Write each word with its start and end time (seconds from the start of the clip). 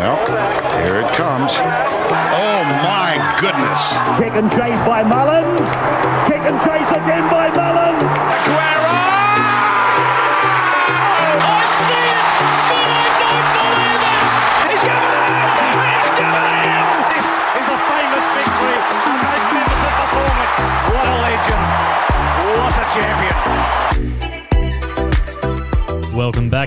Well, 0.00 0.16
here 0.80 1.04
it 1.04 1.12
comes. 1.12 1.52
Oh 1.60 2.64
my 2.80 3.20
goodness. 3.36 3.92
Kick 4.16 4.32
and 4.32 4.48
chase 4.48 4.80
by 4.88 5.04
Mullins. 5.04 5.60
Kick 6.24 6.40
and 6.40 6.56
chase 6.64 6.88
again 6.88 7.28
by 7.28 7.52
Mullins. 7.52 8.00
Aguero! 8.00 8.96
Oh, 11.20 11.36
I 11.36 11.68
see 11.84 12.00
it, 12.00 12.32
but 12.64 12.80
I 12.80 13.12
don't 13.20 13.44
believe 13.60 14.00
it. 14.08 14.24
He's 14.72 14.80
given 14.88 15.04
it! 15.04 15.68
He's 15.68 16.08
given 16.16 16.48
it! 16.48 16.80
This 17.12 17.60
is 17.60 17.68
a 17.68 17.78
famous 17.84 18.24
victory. 18.40 18.80
A 18.80 19.12
magnificent 19.20 19.94
performance. 20.00 20.56
What 20.96 21.04
a 21.12 21.16
legend. 21.28 21.60
What 22.56 22.72
a 22.72 22.84
champion. 22.96 23.29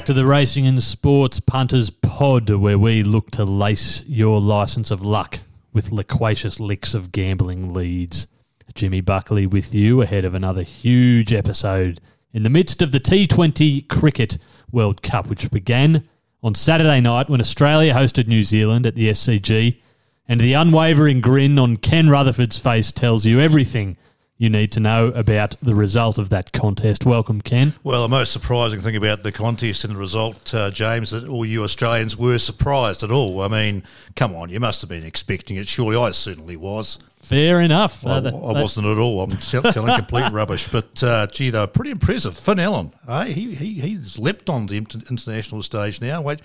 Back 0.03 0.07
to 0.07 0.13
the 0.13 0.25
Racing 0.25 0.67
and 0.67 0.83
Sports 0.83 1.39
Punters 1.39 1.89
Pod, 1.89 2.49
where 2.49 2.77
we 2.77 3.03
look 3.03 3.31
to 3.31 3.45
lace 3.45 4.03
your 4.05 4.41
license 4.41 4.91
of 4.91 5.05
luck 5.05 5.39
with 5.71 5.93
loquacious 5.93 6.59
licks 6.59 6.93
of 6.93 7.13
gambling 7.13 7.73
leads. 7.73 8.27
Jimmy 8.75 8.99
Buckley 8.99 9.47
with 9.47 9.73
you 9.73 10.01
ahead 10.01 10.25
of 10.25 10.35
another 10.35 10.61
huge 10.61 11.31
episode 11.31 12.01
in 12.33 12.43
the 12.43 12.49
midst 12.49 12.81
of 12.81 12.91
the 12.91 12.99
T20 12.99 13.87
Cricket 13.87 14.37
World 14.73 15.01
Cup, 15.01 15.27
which 15.27 15.49
began 15.51 16.05
on 16.43 16.53
Saturday 16.53 16.99
night 16.99 17.29
when 17.29 17.39
Australia 17.39 17.93
hosted 17.93 18.27
New 18.27 18.43
Zealand 18.43 18.85
at 18.85 18.95
the 18.95 19.07
SCG. 19.09 19.79
And 20.27 20.41
the 20.41 20.51
unwavering 20.51 21.21
grin 21.21 21.57
on 21.57 21.77
Ken 21.77 22.09
Rutherford's 22.09 22.59
face 22.59 22.91
tells 22.91 23.25
you 23.25 23.39
everything 23.39 23.95
you 24.37 24.49
need 24.49 24.71
to 24.73 24.79
know 24.79 25.07
about 25.09 25.55
the 25.61 25.75
result 25.75 26.17
of 26.17 26.29
that 26.29 26.51
contest. 26.51 27.05
Welcome, 27.05 27.39
Ken. 27.41 27.73
Well, 27.83 28.01
the 28.01 28.09
most 28.09 28.33
surprising 28.33 28.81
thing 28.81 28.95
about 28.95 29.23
the 29.23 29.31
contest 29.31 29.83
and 29.83 29.93
the 29.95 29.97
result, 29.99 30.53
uh, 30.53 30.71
James, 30.71 31.11
that 31.11 31.27
all 31.27 31.45
you 31.45 31.63
Australians 31.63 32.17
were 32.17 32.39
surprised 32.39 33.03
at 33.03 33.11
all. 33.11 33.41
I 33.41 33.47
mean, 33.47 33.83
come 34.15 34.35
on, 34.35 34.49
you 34.49 34.59
must 34.59 34.81
have 34.81 34.89
been 34.89 35.03
expecting 35.03 35.57
it. 35.57 35.67
Surely 35.67 35.95
I 35.95 36.11
certainly 36.11 36.57
was. 36.57 36.99
Fair 37.21 37.61
enough. 37.61 38.05
I, 38.05 38.09
Uh, 38.17 38.19
that- 38.19 38.33
I 38.33 38.51
wasn't 38.61 38.87
at 38.87 38.97
all. 38.97 39.21
I'm 39.21 39.31
tell- 39.31 39.61
telling 39.71 39.95
complete 39.97 40.29
rubbish. 40.33 40.67
But, 40.67 41.01
uh, 41.03 41.27
gee, 41.27 41.51
they 41.51 41.59
were 41.59 41.67
pretty 41.67 41.91
impressive. 41.91 42.35
Finn 42.35 42.59
Allen, 42.59 42.91
eh? 43.07 43.25
he, 43.25 43.55
he, 43.55 43.73
he's 43.75 44.17
leapt 44.19 44.49
on 44.49 44.65
the 44.65 44.75
inter- 44.77 44.99
international 45.09 45.61
stage 45.63 46.01
now. 46.01 46.21
Wait 46.21 46.41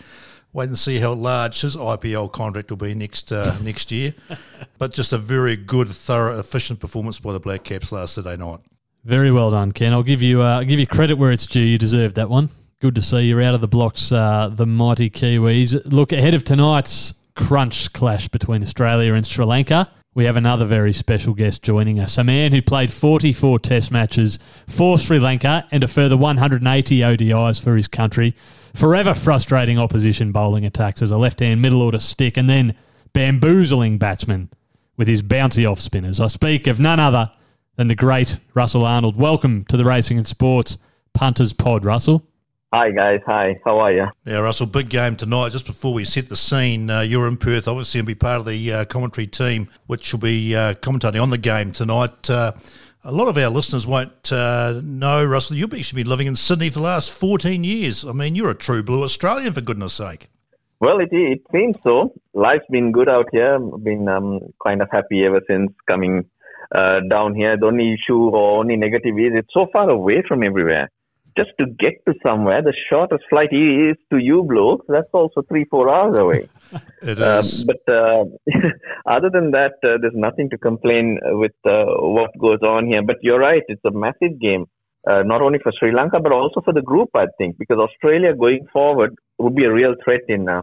wait 0.52 0.68
and 0.68 0.78
see 0.78 0.98
how 0.98 1.12
large 1.12 1.60
his 1.60 1.76
IPL 1.76 2.32
contract 2.32 2.70
will 2.70 2.76
be 2.76 2.94
next 2.94 3.32
uh, 3.32 3.56
next 3.62 3.92
year. 3.92 4.14
But 4.78 4.92
just 4.92 5.12
a 5.12 5.18
very 5.18 5.56
good, 5.56 5.88
thorough, 5.88 6.38
efficient 6.38 6.80
performance 6.80 7.20
by 7.20 7.32
the 7.32 7.40
Black 7.40 7.64
Caps 7.64 7.92
last 7.92 8.14
Saturday 8.14 8.36
night. 8.36 8.60
Very 9.04 9.30
well 9.30 9.50
done, 9.50 9.72
Ken. 9.72 9.92
I'll 9.92 10.02
give 10.02 10.22
you 10.22 10.42
uh, 10.42 10.58
I'll 10.58 10.64
give 10.64 10.78
you 10.78 10.86
credit 10.86 11.18
where 11.18 11.32
it's 11.32 11.46
due. 11.46 11.60
You 11.60 11.78
deserved 11.78 12.16
that 12.16 12.30
one. 12.30 12.48
Good 12.80 12.94
to 12.94 13.02
see 13.02 13.22
you're 13.22 13.42
out 13.42 13.54
of 13.54 13.60
the 13.60 13.68
blocks, 13.68 14.12
uh, 14.12 14.50
the 14.52 14.66
mighty 14.66 15.10
Kiwis. 15.10 15.92
Look 15.92 16.12
ahead 16.12 16.34
of 16.34 16.44
tonight's 16.44 17.14
crunch 17.34 17.92
clash 17.92 18.28
between 18.28 18.62
Australia 18.62 19.14
and 19.14 19.26
Sri 19.26 19.44
Lanka. 19.44 19.90
We 20.14 20.24
have 20.24 20.36
another 20.36 20.64
very 20.64 20.92
special 20.92 21.34
guest 21.34 21.62
joining 21.62 22.00
us, 22.00 22.18
a 22.18 22.24
man 22.24 22.52
who 22.52 22.60
played 22.60 22.92
44 22.92 23.60
Test 23.60 23.92
matches 23.92 24.38
for 24.66 24.98
Sri 24.98 25.18
Lanka 25.18 25.66
and 25.70 25.84
a 25.84 25.88
further 25.88 26.16
180 26.16 26.98
ODIs 26.98 27.62
for 27.62 27.76
his 27.76 27.86
country. 27.86 28.34
Forever 28.78 29.12
frustrating 29.12 29.76
opposition 29.76 30.30
bowling 30.30 30.64
attacks 30.64 31.02
as 31.02 31.10
a 31.10 31.18
left-hand 31.18 31.60
middle 31.60 31.82
order 31.82 31.98
stick, 31.98 32.36
and 32.36 32.48
then 32.48 32.76
bamboozling 33.12 33.98
batsmen 33.98 34.50
with 34.96 35.08
his 35.08 35.20
bouncy 35.20 35.68
off 35.68 35.80
spinners. 35.80 36.20
I 36.20 36.28
speak 36.28 36.68
of 36.68 36.78
none 36.78 37.00
other 37.00 37.32
than 37.74 37.88
the 37.88 37.96
great 37.96 38.38
Russell 38.54 38.84
Arnold. 38.84 39.16
Welcome 39.16 39.64
to 39.64 39.76
the 39.76 39.84
Racing 39.84 40.16
and 40.16 40.28
Sports 40.28 40.78
Punters 41.12 41.52
Pod, 41.52 41.84
Russell. 41.84 42.24
Hi 42.72 42.92
guys, 42.92 43.18
hi. 43.26 43.56
How 43.64 43.80
are 43.80 43.92
you? 43.92 44.06
Yeah, 44.24 44.38
Russell, 44.38 44.66
big 44.66 44.88
game 44.88 45.16
tonight. 45.16 45.50
Just 45.50 45.66
before 45.66 45.92
we 45.92 46.04
set 46.04 46.28
the 46.28 46.36
scene, 46.36 46.88
uh, 46.88 47.00
you're 47.00 47.26
in 47.26 47.36
Perth, 47.36 47.66
obviously, 47.66 47.98
and 47.98 48.06
be 48.06 48.14
part 48.14 48.38
of 48.38 48.46
the 48.46 48.72
uh, 48.72 48.84
commentary 48.84 49.26
team, 49.26 49.68
which 49.88 50.12
will 50.12 50.20
be 50.20 50.54
uh, 50.54 50.74
commentating 50.74 51.20
on 51.20 51.30
the 51.30 51.38
game 51.38 51.72
tonight. 51.72 52.30
A 53.04 53.12
lot 53.12 53.28
of 53.28 53.38
our 53.38 53.48
listeners 53.48 53.86
won't 53.86 54.32
uh, 54.32 54.80
know, 54.82 55.24
Russell, 55.24 55.56
you've 55.56 55.72
actually 55.72 56.02
been 56.02 56.10
living 56.10 56.26
in 56.26 56.34
Sydney 56.34 56.68
for 56.68 56.80
the 56.80 56.84
last 56.84 57.12
14 57.12 57.62
years. 57.62 58.04
I 58.04 58.12
mean, 58.12 58.34
you're 58.34 58.50
a 58.50 58.56
true 58.56 58.82
blue 58.82 59.04
Australian, 59.04 59.52
for 59.52 59.60
goodness 59.60 59.92
sake. 59.92 60.28
Well, 60.80 60.98
it 61.00 61.08
it 61.12 61.40
seems 61.52 61.76
so. 61.84 62.12
Life's 62.34 62.66
been 62.70 62.90
good 62.92 63.08
out 63.08 63.26
here. 63.32 63.54
I've 63.54 63.84
been 63.84 64.08
um, 64.08 64.40
kind 64.64 64.82
of 64.82 64.88
happy 64.90 65.24
ever 65.24 65.40
since 65.48 65.72
coming 65.88 66.24
uh, 66.74 67.00
down 67.08 67.34
here. 67.34 67.56
The 67.56 67.66
only 67.66 67.94
issue 67.94 68.30
or 68.30 68.58
only 68.58 68.76
negative 68.76 69.16
is 69.18 69.32
it's 69.34 69.54
so 69.54 69.66
far 69.72 69.88
away 69.88 70.22
from 70.26 70.42
everywhere. 70.42 70.90
Just 71.38 71.52
to 71.60 71.66
get 71.66 71.94
to 72.06 72.14
somewhere, 72.26 72.62
the 72.62 72.74
shortest 72.90 73.22
flight 73.30 73.52
is 73.52 73.96
to 74.10 74.18
you 74.18 74.42
blokes. 74.42 74.86
That's 74.88 75.12
also 75.12 75.42
three, 75.42 75.64
four 75.70 75.88
hours 75.88 76.18
away. 76.18 76.48
It 77.10 77.18
Um, 77.28 77.44
but 77.70 77.82
uh, 78.00 78.24
other 79.14 79.30
than 79.36 79.52
that, 79.52 79.74
uh, 79.84 79.98
there's 80.00 80.20
nothing 80.28 80.50
to 80.50 80.58
complain 80.58 81.18
with 81.42 81.56
uh, 81.64 81.84
what 82.16 82.30
goes 82.46 82.62
on 82.62 82.88
here. 82.88 83.02
But 83.10 83.18
you're 83.22 83.38
right, 83.38 83.62
it's 83.68 83.84
a 83.84 83.92
massive 84.06 84.40
game, 84.40 84.66
uh, 85.08 85.22
not 85.22 85.40
only 85.40 85.60
for 85.60 85.72
Sri 85.78 85.92
Lanka, 85.92 86.18
but 86.20 86.32
also 86.32 86.60
for 86.60 86.74
the 86.74 86.82
group, 86.82 87.10
I 87.14 87.26
think, 87.38 87.56
because 87.56 87.78
Australia 87.78 88.34
going 88.34 88.66
forward 88.72 89.14
would 89.38 89.54
be 89.54 89.64
a 89.64 89.72
real 89.72 89.94
threat 90.04 90.22
in 90.28 90.48
uh, 90.48 90.62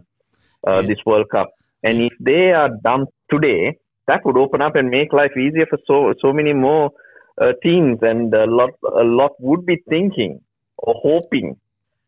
uh, 0.67 0.81
this 0.81 0.99
World 1.05 1.29
Cup. 1.31 1.49
And 1.83 2.01
if 2.01 2.13
they 2.19 2.51
are 2.51 2.69
dumped 2.83 3.13
today, 3.31 3.77
that 4.07 4.25
would 4.25 4.37
open 4.37 4.61
up 4.61 4.75
and 4.75 4.89
make 4.89 5.13
life 5.13 5.35
easier 5.37 5.67
for 5.69 5.79
so 5.87 6.13
so 6.21 6.33
many 6.33 6.53
more 6.53 6.91
uh, 7.41 7.53
teams, 7.63 7.99
and 8.01 8.33
a 8.33 8.45
lot 8.45 8.71
a 9.03 9.03
lot 9.03 9.31
would 9.39 9.65
be 9.65 9.77
thinking 9.89 10.41
hoping 10.77 11.57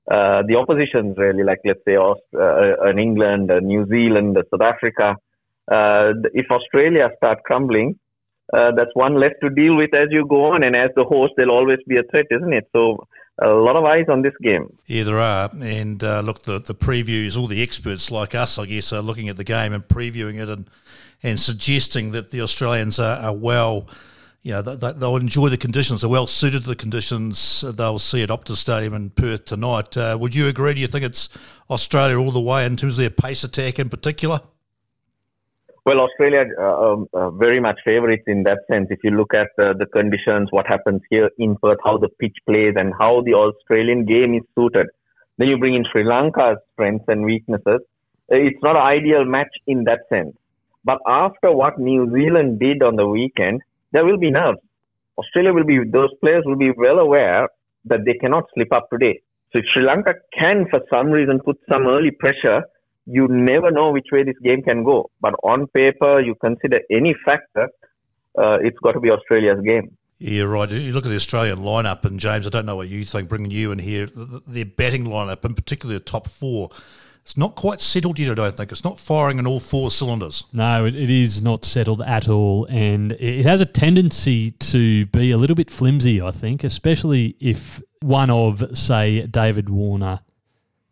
uh, 0.09 0.43
the 0.47 0.55
oppositions 0.55 1.17
really, 1.17 1.43
like 1.43 1.59
let's 1.65 1.83
say 1.85 1.97
Aust- 1.97 2.21
uh, 2.33 2.87
an 2.87 2.99
England, 2.99 3.51
uh, 3.51 3.59
New 3.59 3.85
Zealand, 3.87 4.37
uh, 4.37 4.43
South 4.51 4.61
Africa. 4.61 5.15
Uh, 5.69 6.13
if 6.33 6.49
Australia 6.49 7.09
start 7.17 7.43
crumbling, 7.43 7.99
uh, 8.53 8.71
that's 8.71 8.91
one 8.93 9.15
left 9.15 9.35
to 9.41 9.49
deal 9.49 9.75
with 9.75 9.93
as 9.93 10.07
you 10.11 10.25
go 10.25 10.45
on, 10.45 10.63
and 10.63 10.75
as 10.75 10.91
the 10.95 11.03
host, 11.03 11.33
there'll 11.35 11.55
always 11.55 11.79
be 11.87 11.97
a 11.97 12.03
threat, 12.03 12.25
isn't 12.31 12.53
it? 12.53 12.69
So 12.71 13.05
a 13.39 13.49
lot 13.49 13.75
of 13.75 13.83
eyes 13.83 14.05
on 14.09 14.21
this 14.21 14.33
game. 14.41 14.77
Yeah, 14.85 15.03
there 15.03 15.19
are. 15.19 15.49
And 15.61 16.03
uh, 16.03 16.21
look, 16.21 16.43
the, 16.43 16.59
the 16.59 16.73
previews, 16.73 17.37
all 17.37 17.47
the 17.47 17.61
experts 17.61 18.09
like 18.09 18.33
us, 18.33 18.57
I 18.57 18.65
guess, 18.65 18.93
are 18.93 19.01
looking 19.01 19.29
at 19.29 19.37
the 19.37 19.43
game 19.43 19.73
and 19.73 19.85
previewing 19.87 20.41
it 20.41 20.49
and, 20.49 20.69
and 21.21 21.39
suggesting 21.39 22.11
that 22.11 22.31
the 22.31 22.41
Australians 22.41 22.99
are, 22.99 23.17
are 23.17 23.35
well, 23.35 23.87
you 24.47 24.53
know, 24.53 24.61
they, 24.61 24.93
they'll 24.93 25.17
enjoy 25.17 25.49
the 25.49 25.57
conditions, 25.57 25.99
they're 25.99 26.09
well 26.09 26.25
suited 26.25 26.61
to 26.61 26.69
the 26.69 26.75
conditions 26.75 27.65
they'll 27.75 27.99
see 27.99 28.23
at 28.23 28.29
Optus 28.29 28.55
Stadium 28.55 28.93
in 28.93 29.09
Perth 29.09 29.43
tonight. 29.43 29.97
Uh, 29.97 30.17
would 30.17 30.33
you 30.33 30.47
agree? 30.47 30.73
Do 30.73 30.79
you 30.79 30.87
think 30.87 31.03
it's 31.03 31.27
Australia 31.69 32.17
all 32.17 32.31
the 32.31 32.39
way 32.39 32.65
in 32.65 32.77
terms 32.77 32.97
of 32.97 33.03
their 33.03 33.09
pace 33.09 33.43
attack 33.43 33.77
in 33.77 33.89
particular? 33.89 34.39
Well, 35.85 35.99
Australia 35.99 36.45
uh, 36.57 36.93
um, 36.93 37.07
uh, 37.13 37.29
very 37.31 37.59
much 37.59 37.79
favourites 37.83 38.23
in 38.27 38.43
that 38.43 38.59
sense. 38.71 38.87
If 38.89 38.99
you 39.03 39.11
look 39.11 39.33
at 39.33 39.49
the 39.57 39.85
conditions, 39.91 40.47
what 40.51 40.65
happens 40.65 41.01
here 41.09 41.29
in 41.37 41.57
Perth, 41.61 41.79
how 41.83 41.97
the 41.97 42.07
pitch 42.07 42.37
plays, 42.45 42.75
and 42.77 42.93
how 42.97 43.21
the 43.23 43.33
Australian 43.33 44.05
game 44.05 44.33
is 44.33 44.43
suited, 44.55 44.87
then 45.37 45.49
you 45.49 45.57
bring 45.57 45.75
in 45.75 45.85
Sri 45.91 46.05
Lanka's 46.05 46.57
strengths 46.71 47.05
and 47.09 47.25
weaknesses. 47.25 47.81
Uh, 48.31 48.37
It's 48.37 48.63
not 48.63 48.77
an 48.77 48.81
ideal 48.81 49.25
match 49.25 49.53
in 49.67 49.83
that 49.83 50.01
sense. 50.07 50.37
But 50.85 50.99
after 51.05 51.51
what 51.51 51.79
New 51.79 52.09
Zealand 52.13 52.61
did 52.61 52.81
on 52.81 52.95
the 52.95 53.07
weekend, 53.07 53.61
there 53.91 54.05
will 54.05 54.17
be 54.17 54.31
nerves. 54.31 54.59
Australia 55.17 55.53
will 55.53 55.65
be; 55.65 55.79
those 55.91 56.09
players 56.23 56.43
will 56.45 56.57
be 56.57 56.71
well 56.77 56.99
aware 56.99 57.47
that 57.85 58.05
they 58.05 58.13
cannot 58.13 58.43
slip 58.53 58.71
up 58.73 58.87
today. 58.91 59.21
So 59.51 59.59
if 59.59 59.65
Sri 59.73 59.83
Lanka 59.83 60.15
can, 60.37 60.65
for 60.69 60.81
some 60.89 61.07
reason, 61.07 61.39
put 61.39 61.57
some 61.69 61.87
early 61.87 62.11
pressure, 62.11 62.63
you 63.05 63.27
never 63.29 63.71
know 63.71 63.91
which 63.91 64.07
way 64.11 64.23
this 64.23 64.35
game 64.43 64.61
can 64.61 64.83
go. 64.83 65.09
But 65.21 65.33
on 65.43 65.67
paper, 65.67 66.19
you 66.19 66.35
consider 66.35 66.79
any 66.91 67.15
factor, 67.25 67.69
uh, 68.37 68.57
it's 68.61 68.77
got 68.79 68.91
to 68.91 68.99
be 68.99 69.09
Australia's 69.09 69.61
game. 69.65 69.97
Yeah, 70.19 70.43
right. 70.43 70.69
You 70.69 70.93
look 70.93 71.05
at 71.05 71.09
the 71.09 71.15
Australian 71.15 71.59
lineup, 71.59 72.03
and 72.03 72.19
James, 72.19 72.45
I 72.45 72.49
don't 72.49 72.65
know 72.65 72.75
what 72.75 72.89
you 72.89 73.03
think, 73.03 73.29
bringing 73.29 73.51
you 73.51 73.71
in 73.71 73.79
here, 73.79 74.07
their 74.47 74.65
batting 74.65 75.05
lineup, 75.05 75.45
and 75.45 75.55
particularly 75.55 75.99
the 75.99 76.03
top 76.03 76.27
four, 76.27 76.69
it's 77.27 77.35
not 77.35 77.55
quite 77.55 77.81
settled 77.81 78.19
yet, 78.19 78.31
I 78.31 78.35
don't 78.35 78.55
think. 78.55 78.71
It's 78.71 78.85
not 78.85 78.97
firing 78.97 79.37
on 79.37 79.45
all 79.45 79.59
four 79.59 79.91
cylinders. 79.91 80.45
No, 80.53 80.85
it, 80.85 80.95
it 80.95 81.09
is 81.09 81.41
not 81.41 81.65
settled 81.65 82.01
at 82.01 82.29
all, 82.29 82.65
and 82.69 83.11
it 83.11 83.45
has 83.45 83.59
a 83.59 83.65
tendency 83.65 84.51
to 84.51 85.05
be 85.07 85.31
a 85.31 85.37
little 85.37 85.57
bit 85.57 85.69
flimsy. 85.69 86.21
I 86.21 86.31
think, 86.31 86.63
especially 86.63 87.35
if 87.41 87.81
one 87.99 88.29
of, 88.29 88.77
say, 88.77 89.27
David 89.27 89.67
Warner 89.67 90.21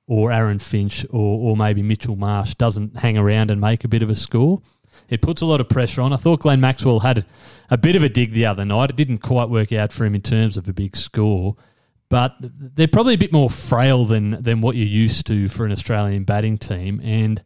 or 0.07 0.29
Aaron 0.29 0.59
Finch 0.59 1.05
or, 1.09 1.51
or 1.51 1.55
maybe 1.55 1.81
Mitchell 1.81 2.17
Marsh 2.17 2.55
doesn't 2.55 2.97
hang 2.97 3.17
around 3.17 3.49
and 3.49 3.61
make 3.61 3.85
a 3.85 3.88
bit 3.88 4.03
of 4.03 4.09
a 4.09 4.15
score. 4.17 4.61
It 5.07 5.21
puts 5.21 5.41
a 5.41 5.45
lot 5.45 5.61
of 5.61 5.69
pressure 5.69 6.01
on. 6.01 6.11
I 6.11 6.17
thought 6.17 6.41
Glenn 6.41 6.59
Maxwell 6.59 6.99
had 6.99 7.25
a 7.69 7.77
bit 7.77 7.95
of 7.95 8.03
a 8.03 8.09
dig 8.09 8.33
the 8.33 8.45
other 8.45 8.65
night. 8.65 8.89
It 8.89 8.97
didn't 8.97 9.19
quite 9.19 9.47
work 9.47 9.71
out 9.71 9.93
for 9.93 10.03
him 10.03 10.15
in 10.15 10.21
terms 10.21 10.57
of 10.57 10.67
a 10.67 10.73
big 10.73 10.97
score, 10.97 11.55
but 12.09 12.35
they're 12.39 12.87
probably 12.87 13.15
a 13.15 13.17
bit 13.17 13.33
more 13.33 13.49
frail 13.49 14.05
than 14.05 14.41
than 14.43 14.61
what 14.61 14.75
you're 14.75 14.87
used 14.87 15.27
to 15.27 15.47
for 15.47 15.65
an 15.65 15.71
Australian 15.71 16.23
batting 16.23 16.57
team. 16.57 17.01
And 17.03 17.43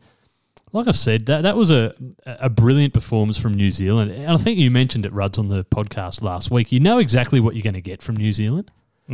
like 0.71 0.87
I 0.87 0.91
said, 0.91 1.25
that 1.27 1.41
that 1.41 1.55
was 1.55 1.71
a 1.71 1.93
a 2.25 2.49
brilliant 2.49 2.93
performance 2.93 3.37
from 3.37 3.53
New 3.53 3.71
Zealand. 3.71 4.11
And 4.11 4.31
I 4.31 4.37
think 4.37 4.59
you 4.59 4.69
mentioned 4.69 5.05
it, 5.05 5.13
Ruds, 5.13 5.37
on 5.37 5.47
the 5.47 5.63
podcast 5.65 6.21
last 6.21 6.51
week. 6.51 6.71
You 6.71 6.79
know 6.79 6.99
exactly 6.99 7.39
what 7.39 7.55
you're 7.55 7.63
going 7.63 7.73
to 7.73 7.81
get 7.81 8.01
from 8.01 8.15
New 8.17 8.33
Zealand. 8.33 8.71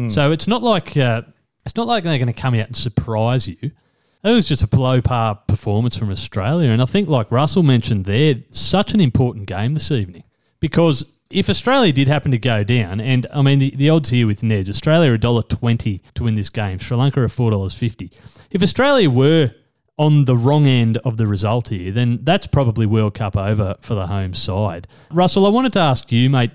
So 0.09 0.31
it's 0.31 0.47
not 0.47 0.62
like 0.62 0.97
uh, 0.97 1.21
it's 1.65 1.75
not 1.77 1.88
like 1.88 2.03
they're 2.03 2.18
going 2.18 2.27
to 2.27 2.33
come 2.33 2.53
out 2.56 2.68
and 2.68 2.75
surprise 2.75 3.47
you. 3.47 3.57
It 3.62 4.31
was 4.31 4.47
just 4.47 4.63
a 4.63 4.68
below 4.68 5.01
par 5.01 5.36
performance 5.47 5.95
from 5.95 6.09
Australia. 6.09 6.71
And 6.71 6.81
I 6.81 6.86
think, 6.86 7.07
like 7.07 7.31
Russell 7.31 7.63
mentioned 7.63 8.06
there, 8.06 8.36
such 8.50 8.94
an 8.94 9.00
important 9.00 9.45
game 9.45 9.74
this 9.74 9.92
evening 9.92 10.24
because 10.59 11.06
if 11.30 11.50
Australia 11.50 11.92
did 11.92 12.07
happen 12.07 12.31
to 12.31 12.38
go 12.38 12.63
down, 12.63 13.00
and 13.00 13.25
I 13.33 13.42
mean, 13.42 13.60
the, 13.60 13.72
the 13.75 13.89
odds 13.89 14.10
here 14.10 14.27
with 14.27 14.42
Neds, 14.42 14.69
Australia 14.69 15.12
are 15.12 15.18
$1.20 15.18 16.01
to 16.13 16.24
win 16.24 16.36
this 16.36 16.50
game, 16.50 16.77
Sri 16.77 16.95
Lanka 16.95 17.22
are 17.22 17.27
$4.50. 17.27 18.13
If 18.51 18.62
Australia 18.62 19.10
were 19.10 19.51
on 19.98 20.25
the 20.25 20.36
wrong 20.36 20.68
end 20.68 20.98
of 20.98 21.18
the 21.18 21.25
result 21.25 21.69
here, 21.69 21.92
then 21.92 22.19
that's 22.24 22.48
probably 22.48 22.86
World 22.86 23.13
Cup 23.16 23.38
over 23.38 23.75
for 23.80 23.95
the 23.95 24.07
home 24.07 24.33
side. 24.33 24.88
Russell, 25.10 25.45
I 25.45 25.50
wanted 25.50 25.74
to 25.74 25.80
ask 25.80 26.12
you, 26.12 26.30
mate. 26.30 26.51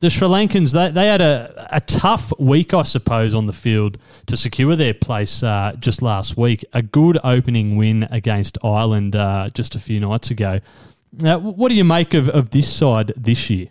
The 0.00 0.08
Sri 0.08 0.26
Lankans, 0.28 0.72
they, 0.72 0.90
they 0.90 1.06
had 1.06 1.20
a, 1.20 1.68
a 1.70 1.80
tough 1.82 2.32
week, 2.38 2.72
I 2.72 2.82
suppose, 2.82 3.34
on 3.34 3.44
the 3.44 3.52
field 3.52 3.98
to 4.26 4.36
secure 4.36 4.74
their 4.74 4.94
place 4.94 5.42
uh, 5.42 5.74
just 5.78 6.00
last 6.00 6.38
week. 6.38 6.64
A 6.72 6.80
good 6.80 7.18
opening 7.22 7.76
win 7.76 8.08
against 8.10 8.56
Ireland 8.64 9.14
uh, 9.14 9.50
just 9.52 9.74
a 9.74 9.78
few 9.78 10.00
nights 10.00 10.30
ago. 10.30 10.60
Uh, 11.22 11.38
what 11.38 11.68
do 11.68 11.74
you 11.74 11.84
make 11.84 12.14
of, 12.14 12.30
of 12.30 12.48
this 12.48 12.72
side 12.72 13.12
this 13.14 13.50
year? 13.50 13.68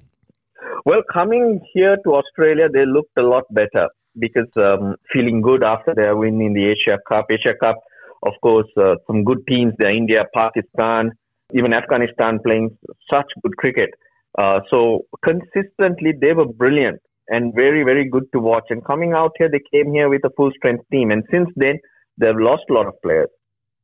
Well, 0.86 1.02
coming 1.12 1.60
here 1.74 1.98
to 2.06 2.16
Australia, 2.16 2.68
they 2.72 2.86
looked 2.86 3.18
a 3.18 3.22
lot 3.22 3.44
better 3.52 3.90
because 4.18 4.50
um, 4.58 4.96
feeling 5.12 5.42
good 5.42 5.64
after 5.64 5.94
their 5.96 6.16
win 6.16 6.42
in 6.42 6.54
the 6.54 6.66
Asia 6.66 6.98
Cup. 7.08 7.26
Asia 7.30 7.54
Cup, 7.60 7.78
of 8.24 8.34
course, 8.42 8.68
uh, 8.78 8.96
some 9.08 9.24
good 9.24 9.40
teams 9.48 9.74
there 9.78 9.94
India, 9.94 10.24
Pakistan, 10.34 11.12
even 11.54 11.74
Afghanistan 11.74 12.40
playing 12.44 12.70
such 13.12 13.26
good 13.44 13.56
cricket. 13.58 13.90
Uh, 14.38 14.60
so 14.70 15.02
consistently, 15.24 16.14
they 16.20 16.34
were 16.34 16.46
brilliant 16.46 17.00
and 17.28 17.54
very, 17.56 17.84
very 17.84 18.08
good 18.10 18.26
to 18.34 18.40
watch. 18.40 18.66
And 18.70 18.86
coming 18.86 19.14
out 19.14 19.32
here, 19.38 19.50
they 19.50 19.62
came 19.74 19.92
here 19.94 20.10
with 20.10 20.22
a 20.26 20.30
full 20.36 20.52
strength 20.58 20.84
team. 20.92 21.12
And 21.12 21.24
since 21.32 21.50
then, 21.56 21.80
they've 22.18 22.38
lost 22.38 22.64
a 22.70 22.74
lot 22.74 22.88
of 22.88 22.94
players. 23.04 23.30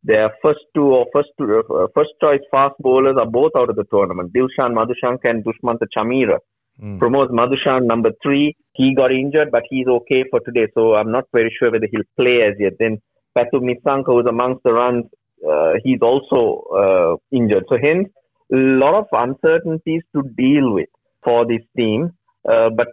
Their 0.04 0.30
first 0.44 0.60
two 0.76 0.86
or 0.86 1.08
first 1.14 1.30
two, 1.40 1.64
uh, 1.74 1.88
first 1.96 2.12
choice 2.22 2.42
fast 2.52 2.76
bowlers 2.80 3.18
are 3.20 3.30
both 3.30 3.52
out 3.58 3.70
of 3.70 3.76
the 3.76 3.86
tournament. 3.92 4.34
Dilshan 4.34 4.74
Madushanka 4.74 5.30
and 5.30 5.44
Dushmantha 5.44 5.88
Chameera. 5.96 6.38
Mm. 6.82 7.00
Pramod 7.00 7.30
Madushan, 7.30 7.86
number 7.86 8.12
three, 8.22 8.56
he 8.74 8.94
got 8.96 9.12
injured, 9.12 9.50
but 9.52 9.64
he's 9.70 9.88
okay 9.88 10.24
for 10.30 10.40
today. 10.42 10.68
So 10.74 10.96
I'm 10.96 11.12
not 11.12 11.26
very 11.34 11.56
sure 11.58 11.72
whether 11.72 11.88
he'll 11.90 12.02
play 12.20 12.42
as 12.42 12.56
yet. 12.60 12.74
Then 12.80 13.02
Pathum 13.38 13.64
Nissanka, 13.70 14.08
who's 14.08 14.26
amongst 14.28 14.64
the 14.64 14.74
runs, 14.74 15.06
uh, 15.50 15.74
he's 15.84 16.00
also 16.02 16.64
uh, 16.76 17.36
injured. 17.36 17.66
So 17.70 17.78
hence, 17.82 18.10
a 18.52 18.56
lot 18.56 18.96
of 18.96 19.06
uncertainties 19.12 20.02
to 20.16 20.24
deal 20.38 20.74
with 20.74 20.90
for 21.24 21.46
this 21.46 21.62
team. 21.78 22.12
Uh, 22.48 22.70
but 22.70 22.88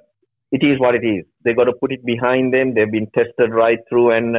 it 0.51 0.63
is 0.65 0.79
what 0.79 0.95
it 0.95 1.05
is. 1.05 1.25
They've 1.45 1.57
got 1.57 1.65
to 1.65 1.73
put 1.73 1.93
it 1.93 2.05
behind 2.05 2.55
them. 2.55 2.75
They've 2.75 2.91
been 2.91 3.09
tested 3.17 3.53
right 3.53 3.79
through 3.89 4.13
and 4.13 4.37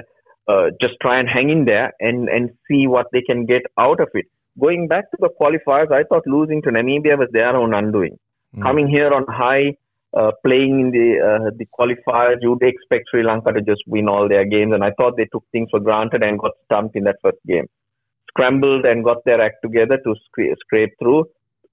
uh, 0.47 0.67
just 0.81 0.95
try 1.01 1.19
and 1.19 1.27
hang 1.27 1.49
in 1.49 1.65
there 1.65 1.91
and, 1.99 2.29
and 2.29 2.51
see 2.69 2.87
what 2.87 3.07
they 3.11 3.21
can 3.21 3.45
get 3.45 3.63
out 3.77 3.99
of 3.99 4.09
it. 4.13 4.25
Going 4.59 4.87
back 4.87 5.09
to 5.11 5.17
the 5.19 5.29
qualifiers, 5.39 5.91
I 5.91 6.03
thought 6.03 6.23
losing 6.27 6.61
to 6.63 6.69
Namibia 6.69 7.17
was 7.17 7.29
their 7.31 7.55
own 7.55 7.73
undoing. 7.73 8.19
Mm. 8.55 8.61
Coming 8.61 8.87
here 8.87 9.11
on 9.11 9.25
high, 9.27 9.75
uh, 10.15 10.31
playing 10.45 10.79
in 10.79 10.91
the 10.91 11.07
uh, 11.29 11.51
the 11.57 11.65
qualifiers, 11.77 12.37
you'd 12.41 12.61
expect 12.61 13.05
Sri 13.09 13.23
Lanka 13.23 13.51
to 13.51 13.61
just 13.61 13.81
win 13.87 14.07
all 14.07 14.29
their 14.29 14.45
games, 14.45 14.73
and 14.73 14.83
I 14.83 14.91
thought 14.91 15.17
they 15.17 15.27
took 15.31 15.43
things 15.51 15.69
for 15.71 15.79
granted 15.79 16.23
and 16.23 16.39
got 16.39 16.51
stumped 16.65 16.95
in 16.95 17.03
that 17.05 17.17
first 17.23 17.39
game. 17.47 17.67
Scrambled 18.29 18.85
and 18.85 19.03
got 19.03 19.25
their 19.25 19.41
act 19.41 19.57
together 19.63 19.97
to 19.97 20.15
scra- 20.25 20.55
scrape 20.59 20.93
through, 20.99 21.25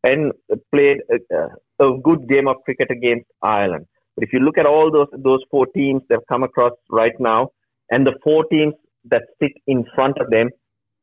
and 0.04 0.32
played 0.72 0.98
a, 1.10 1.84
a 1.84 1.98
good 2.02 2.28
game 2.28 2.48
of 2.48 2.56
cricket 2.64 2.90
against 2.90 3.26
Ireland. 3.42 3.86
But 4.14 4.24
if 4.24 4.32
you 4.32 4.40
look 4.40 4.56
at 4.56 4.66
all 4.66 4.90
those 4.90 5.08
those 5.12 5.40
four 5.50 5.66
teams 5.66 6.02
they've 6.08 6.26
come 6.28 6.42
across 6.42 6.72
right 6.88 7.18
now, 7.20 7.50
and 7.90 8.06
the 8.06 8.14
four 8.24 8.44
teams 8.46 8.74
that 9.04 9.24
sit 9.42 9.52
in 9.66 9.84
front 9.94 10.16
of 10.18 10.30
them, 10.30 10.48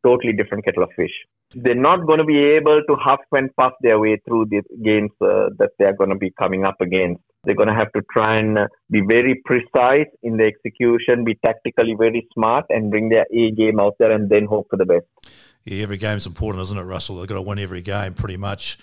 totally 0.03 0.33
different 0.33 0.65
kettle 0.65 0.83
of 0.83 0.89
fish 0.95 1.13
they're 1.53 1.75
not 1.75 2.05
going 2.05 2.19
to 2.19 2.25
be 2.25 2.39
able 2.39 2.81
to 2.87 2.95
huff 2.95 3.21
and 3.31 3.55
puff 3.55 3.73
their 3.81 3.99
way 3.99 4.21
through 4.27 4.45
the 4.49 4.61
games 4.83 5.11
uh, 5.21 5.49
that 5.57 5.71
they're 5.79 5.95
going 5.95 6.09
to 6.09 6.15
be 6.15 6.31
coming 6.37 6.65
up 6.65 6.75
against. 6.81 7.21
They're 7.43 7.55
going 7.55 7.69
to 7.69 7.75
have 7.75 7.91
to 7.93 8.01
try 8.11 8.35
and 8.37 8.57
uh, 8.57 8.67
be 8.91 9.01
very 9.07 9.41
precise 9.45 10.07
in 10.21 10.37
the 10.37 10.43
execution, 10.43 11.23
be 11.23 11.35
tactically 11.45 11.95
very 11.97 12.27
smart, 12.33 12.65
and 12.69 12.91
bring 12.91 13.09
their 13.09 13.25
A 13.33 13.51
game 13.51 13.79
out 13.79 13.95
there 13.99 14.11
and 14.11 14.29
then 14.29 14.45
hope 14.45 14.67
for 14.69 14.77
the 14.77 14.85
best. 14.85 15.05
Yeah, 15.63 15.83
every 15.83 15.97
game's 15.97 16.25
important, 16.25 16.63
isn't 16.63 16.77
it, 16.77 16.83
Russell? 16.83 17.17
They've 17.17 17.27
got 17.27 17.35
to 17.35 17.41
win 17.41 17.59
every 17.59 17.81
game 17.81 18.13
pretty 18.13 18.37
much, 18.37 18.77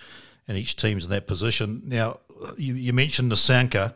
and 0.49 0.57
each 0.57 0.77
team's 0.77 1.05
in 1.05 1.11
that 1.11 1.27
position. 1.27 1.83
Now, 1.85 2.21
you, 2.57 2.75
you 2.75 2.93
mentioned 2.93 3.31
Nissanka. 3.31 3.95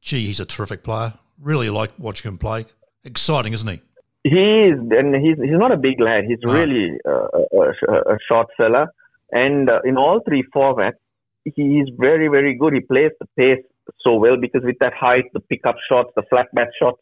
Gee, 0.00 0.26
he's 0.26 0.40
a 0.40 0.46
terrific 0.46 0.82
player. 0.82 1.14
Really 1.40 1.70
like 1.70 1.92
watching 1.98 2.28
him 2.30 2.38
play. 2.38 2.66
Exciting, 3.04 3.52
isn't 3.52 3.68
he? 3.68 3.80
He 4.24 4.30
is, 4.70 4.78
and 4.90 5.14
he's 5.14 5.36
he's 5.36 5.58
not 5.58 5.72
a 5.72 5.76
big 5.76 6.00
lad. 6.00 6.24
He's 6.26 6.42
really 6.44 6.90
uh, 7.06 7.28
a, 7.52 8.14
a, 8.14 8.18
short 8.28 8.48
fella, 8.56 8.88
and 9.30 9.70
uh, 9.70 9.80
in 9.84 9.96
all 9.96 10.20
three 10.26 10.44
formats, 10.54 10.98
he 11.44 11.78
is 11.78 11.88
very 11.96 12.28
very 12.28 12.56
good. 12.56 12.74
He 12.74 12.80
plays 12.80 13.12
the 13.20 13.26
pace 13.36 13.64
so 14.00 14.16
well 14.16 14.36
because 14.36 14.62
with 14.64 14.78
that 14.80 14.92
height, 14.92 15.24
the 15.34 15.40
pickup 15.40 15.76
shots, 15.88 16.10
the 16.16 16.24
flat 16.28 16.46
bat 16.52 16.68
shots 16.78 17.00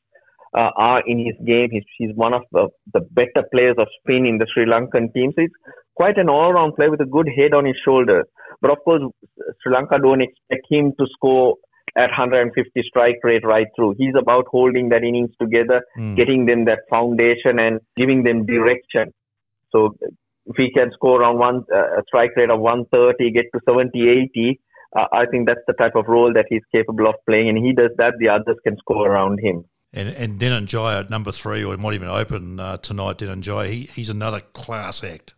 uh, 0.55 0.71
are 0.77 1.03
in 1.07 1.19
his 1.19 1.37
game. 1.47 1.69
He's 1.71 1.85
he's 1.97 2.15
one 2.15 2.35
of 2.35 2.43
the 2.53 2.69
the 2.93 3.01
better 3.01 3.47
players 3.53 3.77
of 3.79 3.89
spin 4.01 4.27
in 4.27 4.39
the 4.39 4.47
Sri 4.53 4.67
Lankan 4.67 5.13
team. 5.15 5.33
So 5.35 5.43
he's 5.43 5.51
quite 5.95 6.19
an 6.19 6.29
all 6.29 6.53
round 6.53 6.77
player 6.77 6.91
with 6.91 7.01
a 7.01 7.07
good 7.07 7.29
head 7.37 7.55
on 7.55 7.65
his 7.65 7.77
shoulders. 7.85 8.27
But 8.61 8.71
of 8.71 8.79
course, 8.85 9.03
Sri 9.63 9.73
Lanka 9.73 9.99
don't 9.99 10.23
expect 10.23 10.67
him 10.71 10.93
to 10.99 11.07
score 11.13 11.57
at 11.97 12.11
150 12.11 12.71
strike 12.87 13.19
rate 13.23 13.45
right 13.45 13.67
through. 13.75 13.95
He's 13.99 14.15
about 14.19 14.47
holding 14.51 14.91
that 14.91 15.03
innings 15.03 15.31
together, 15.41 15.83
mm. 15.99 16.17
getting 16.17 16.47
them 16.47 16.67
that 16.67 16.81
foundation 16.91 17.59
and 17.59 17.81
giving 17.97 18.23
them 18.23 18.45
direction. 18.45 19.13
So 19.73 19.97
if 20.47 20.57
he 20.57 20.71
can 20.73 20.93
score 20.93 21.21
around 21.21 21.39
one 21.39 21.65
uh, 21.75 22.03
strike 22.07 22.31
rate 22.37 22.51
of 22.51 22.61
130, 22.61 23.31
get 23.33 23.47
to 23.55 23.61
70, 23.67 24.29
80, 24.35 24.61
uh, 24.97 25.07
I 25.13 25.27
think 25.27 25.49
that's 25.49 25.61
the 25.67 25.75
type 25.75 25.97
of 25.97 26.07
role 26.07 26.33
that 26.35 26.47
he's 26.49 26.63
capable 26.75 27.09
of 27.09 27.15
playing. 27.29 27.49
And 27.49 27.59
he 27.59 27.73
does 27.73 27.91
that, 27.99 28.15
the 28.21 28.29
others 28.29 28.57
can 28.65 28.77
score 28.79 29.11
around 29.11 29.41
him. 29.43 29.65
And, 29.93 30.11
and 30.11 30.39
Dhananjaya 30.39 31.01
at 31.01 31.11
number 31.11 31.33
three, 31.33 31.65
or 31.65 31.77
might 31.77 31.95
even 31.95 32.09
open 32.09 32.61
uh, 32.61 32.77
tonight, 32.77 33.19
Dhananjaya, 33.19 33.71
he, 33.71 33.81
he's 33.85 34.11
another 34.11 34.41
class 34.41 35.03
act. 35.03 35.35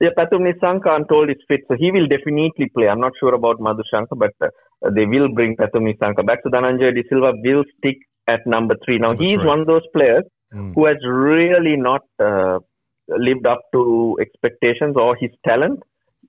Yeah, 0.00 0.10
Pathum 0.18 0.40
Nissanka, 0.42 0.88
I'm 0.88 1.06
told 1.06 1.30
is 1.30 1.36
fit, 1.48 1.60
so 1.68 1.76
he 1.78 1.90
will 1.90 2.06
definitely 2.06 2.68
play. 2.76 2.88
I'm 2.88 3.00
not 3.00 3.12
sure 3.18 3.32
about 3.32 3.58
Madushanka, 3.58 4.18
but 4.18 4.32
uh, 4.42 4.48
they 4.92 5.06
will 5.06 5.28
bring 5.32 5.56
Pathum 5.56 5.88
Nissanka 5.88 6.26
back. 6.26 6.40
So 6.42 6.50
Dhananjaya 6.50 6.94
De 6.94 7.02
Silva 7.08 7.32
will 7.42 7.64
stick 7.78 7.98
at 8.26 8.46
number 8.46 8.76
three. 8.84 8.98
Now, 8.98 9.08
number 9.08 9.22
he's 9.22 9.38
three. 9.38 9.46
one 9.46 9.60
of 9.60 9.66
those 9.66 9.86
players 9.92 10.24
mm. 10.52 10.74
who 10.74 10.86
has 10.86 10.96
really 11.06 11.76
not 11.76 12.02
uh, 12.18 12.58
lived 13.08 13.46
up 13.46 13.62
to 13.72 14.16
expectations 14.20 14.96
or 14.96 15.16
his 15.16 15.30
talent. 15.46 15.80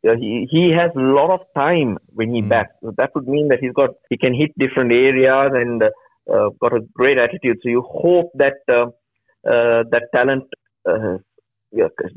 Uh, 0.08 0.16
he, 0.20 0.48
he 0.52 0.72
has 0.72 0.92
a 0.96 1.00
lot 1.00 1.32
of 1.32 1.42
time 1.56 1.98
when 2.08 2.34
he 2.34 2.42
mm. 2.42 2.50
bats. 2.50 2.72
So 2.82 2.94
that 2.98 3.12
would 3.16 3.28
mean 3.28 3.48
that 3.50 3.60
he's 3.60 3.74
got 3.74 3.92
he 4.10 4.18
can 4.18 4.34
hit 4.34 4.52
different 4.58 4.92
areas 4.92 5.52
and 5.54 5.84
uh, 5.84 6.50
got 6.62 6.74
a 6.74 6.82
great 6.94 7.18
attitude. 7.18 7.58
So 7.64 7.70
you 7.70 7.82
hope 7.82 8.32
that 8.36 8.58
uh, 8.70 8.88
uh, 9.48 9.84
that 9.92 10.04
talent 10.14 10.44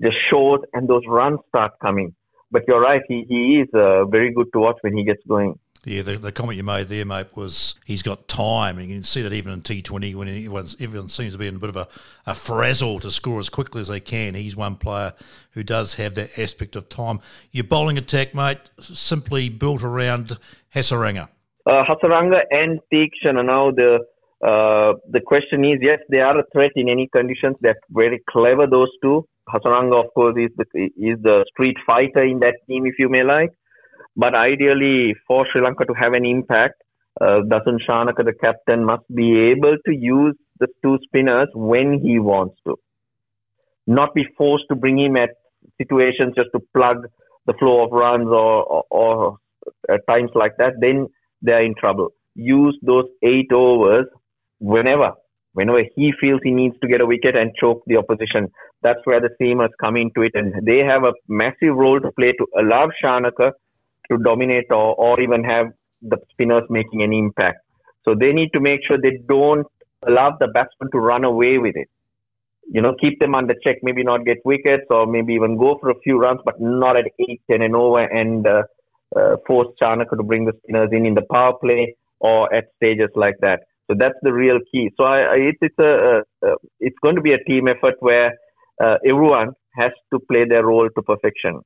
just 0.02 0.16
shows 0.30 0.60
and 0.72 0.88
those 0.88 1.02
runs 1.08 1.40
start 1.48 1.72
coming. 1.80 2.14
But 2.50 2.62
you're 2.66 2.80
right, 2.80 3.02
he, 3.08 3.24
he 3.28 3.60
is 3.60 3.68
uh, 3.74 4.06
very 4.06 4.32
good 4.32 4.46
to 4.54 4.60
watch 4.60 4.78
when 4.80 4.96
he 4.96 5.04
gets 5.04 5.20
going. 5.28 5.58
Yeah, 5.88 6.02
the, 6.02 6.18
the 6.18 6.32
comment 6.32 6.58
you 6.58 6.64
made 6.64 6.88
there, 6.88 7.06
mate, 7.06 7.34
was 7.34 7.76
he's 7.86 8.02
got 8.02 8.28
time. 8.28 8.78
You 8.78 8.86
can 8.96 9.04
see 9.04 9.22
that 9.22 9.32
even 9.32 9.54
in 9.54 9.62
T20 9.62 10.14
when 10.14 10.28
everyone's, 10.28 10.76
everyone 10.78 11.08
seems 11.08 11.32
to 11.32 11.38
be 11.38 11.46
in 11.46 11.56
a 11.56 11.58
bit 11.58 11.70
of 11.70 11.76
a, 11.76 11.88
a 12.26 12.34
frazzle 12.34 13.00
to 13.00 13.10
score 13.10 13.40
as 13.40 13.48
quickly 13.48 13.80
as 13.80 13.88
they 13.88 13.98
can. 13.98 14.34
He's 14.34 14.54
one 14.54 14.76
player 14.76 15.14
who 15.52 15.62
does 15.62 15.94
have 15.94 16.14
that 16.16 16.38
aspect 16.38 16.76
of 16.76 16.90
time. 16.90 17.20
Your 17.52 17.64
bowling 17.64 17.96
attack, 17.96 18.34
mate, 18.34 18.58
simply 18.78 19.48
built 19.48 19.82
around 19.82 20.36
Hasaranga. 20.74 21.30
Uh, 21.64 21.84
Hasaranga 21.84 22.42
and 22.50 22.80
Theekshana. 22.92 23.46
Now 23.46 23.70
the 23.70 24.00
uh, 24.46 24.92
the 25.10 25.22
question 25.24 25.64
is, 25.64 25.78
yes, 25.80 26.00
they 26.10 26.20
are 26.20 26.38
a 26.38 26.44
threat 26.52 26.72
in 26.76 26.90
any 26.90 27.08
conditions. 27.08 27.56
They're 27.62 27.80
very 27.90 28.22
clever, 28.28 28.66
those 28.66 28.90
two. 29.02 29.26
Hasaranga, 29.48 30.04
of 30.04 30.12
course, 30.12 30.36
is 30.36 30.50
the, 30.58 30.64
is 30.96 31.18
the 31.22 31.46
street 31.50 31.78
fighter 31.86 32.22
in 32.22 32.40
that 32.40 32.56
team, 32.68 32.84
if 32.84 32.98
you 32.98 33.08
may 33.08 33.24
like. 33.24 33.50
But 34.18 34.34
ideally, 34.34 35.14
for 35.28 35.46
Sri 35.50 35.62
Lanka 35.62 35.84
to 35.84 35.94
have 35.94 36.12
an 36.12 36.26
impact, 36.26 36.82
uh, 37.20 37.40
Dasun 37.50 37.78
Shanaka, 37.88 38.24
the 38.24 38.34
captain, 38.42 38.84
must 38.84 39.04
be 39.14 39.52
able 39.52 39.76
to 39.86 39.94
use 39.94 40.34
the 40.58 40.66
two 40.82 40.98
spinners 41.04 41.48
when 41.54 42.00
he 42.02 42.18
wants 42.18 42.56
to. 42.66 42.74
Not 43.86 44.14
be 44.14 44.24
forced 44.36 44.64
to 44.70 44.76
bring 44.76 44.98
him 44.98 45.16
at 45.16 45.30
situations 45.80 46.34
just 46.36 46.50
to 46.52 46.60
plug 46.76 47.06
the 47.46 47.54
flow 47.60 47.84
of 47.84 47.92
runs 47.92 48.26
or, 48.26 48.64
or, 48.64 48.84
or 48.90 49.38
at 49.88 50.00
times 50.08 50.30
like 50.34 50.56
that. 50.58 50.74
Then 50.80 51.06
they're 51.40 51.64
in 51.64 51.76
trouble. 51.76 52.08
Use 52.34 52.76
those 52.82 53.06
eight 53.22 53.52
overs 53.52 54.06
whenever 54.58 55.12
whenever 55.54 55.82
he 55.96 56.12
feels 56.20 56.40
he 56.44 56.50
needs 56.52 56.76
to 56.80 56.88
get 56.88 57.00
a 57.00 57.06
wicket 57.06 57.36
and 57.36 57.52
choke 57.60 57.82
the 57.86 57.96
opposition. 57.96 58.48
That's 58.82 59.00
where 59.04 59.20
the 59.20 59.30
seamers 59.40 59.70
come 59.80 59.96
into 59.96 60.22
it, 60.22 60.32
and 60.34 60.54
they 60.64 60.78
have 60.78 61.04
a 61.04 61.12
massive 61.28 61.74
role 61.74 62.00
to 62.00 62.12
play 62.12 62.32
to 62.32 62.46
allow 62.60 62.90
Shanaka 63.02 63.52
to 64.10 64.18
dominate 64.18 64.66
or, 64.70 64.94
or 64.94 65.20
even 65.20 65.44
have 65.44 65.66
the 66.02 66.18
spinners 66.30 66.64
making 66.70 67.02
any 67.02 67.18
impact. 67.18 67.58
So 68.04 68.14
they 68.14 68.32
need 68.32 68.50
to 68.54 68.60
make 68.60 68.80
sure 68.86 68.98
they 68.98 69.18
don't 69.28 69.66
allow 70.06 70.36
the 70.38 70.48
batsman 70.48 70.90
to 70.92 70.98
run 70.98 71.24
away 71.24 71.58
with 71.58 71.76
it. 71.76 71.88
you 72.70 72.82
know, 72.82 72.94
keep 73.00 73.18
them 73.20 73.34
under 73.34 73.54
check, 73.64 73.76
maybe 73.82 74.02
not 74.04 74.24
get 74.24 74.38
wickets 74.44 74.84
or 74.90 75.06
maybe 75.06 75.34
even 75.34 75.56
go 75.56 75.78
for 75.80 75.90
a 75.90 75.98
few 76.00 76.18
runs, 76.18 76.40
but 76.44 76.60
not 76.60 76.96
at 76.96 77.06
8, 77.18 77.40
10 77.50 77.62
and 77.62 77.74
over 77.74 78.00
and 78.00 78.46
uh, 78.46 78.62
uh, 79.16 79.36
force 79.46 79.68
Shanaka 79.80 80.16
to 80.16 80.22
bring 80.22 80.44
the 80.44 80.52
spinners 80.62 80.90
in 80.92 81.06
in 81.06 81.14
the 81.14 81.22
power 81.32 81.54
play 81.62 81.96
or 82.20 82.52
at 82.54 82.66
stages 82.76 83.08
like 83.14 83.36
that. 83.40 83.60
So 83.90 83.96
that's 83.98 84.18
the 84.22 84.32
real 84.32 84.58
key. 84.70 84.90
So 84.98 85.04
I, 85.04 85.18
I, 85.20 85.36
it's, 85.62 85.78
a, 85.80 86.22
uh, 86.46 86.54
it's 86.78 86.96
going 87.02 87.16
to 87.16 87.22
be 87.22 87.32
a 87.32 87.42
team 87.44 87.68
effort 87.68 87.94
where 88.00 88.32
uh, 88.82 88.96
everyone 89.06 89.52
has 89.76 89.92
to 90.12 90.20
play 90.30 90.44
their 90.44 90.66
role 90.66 90.88
to 90.94 91.02
perfection. 91.02 91.60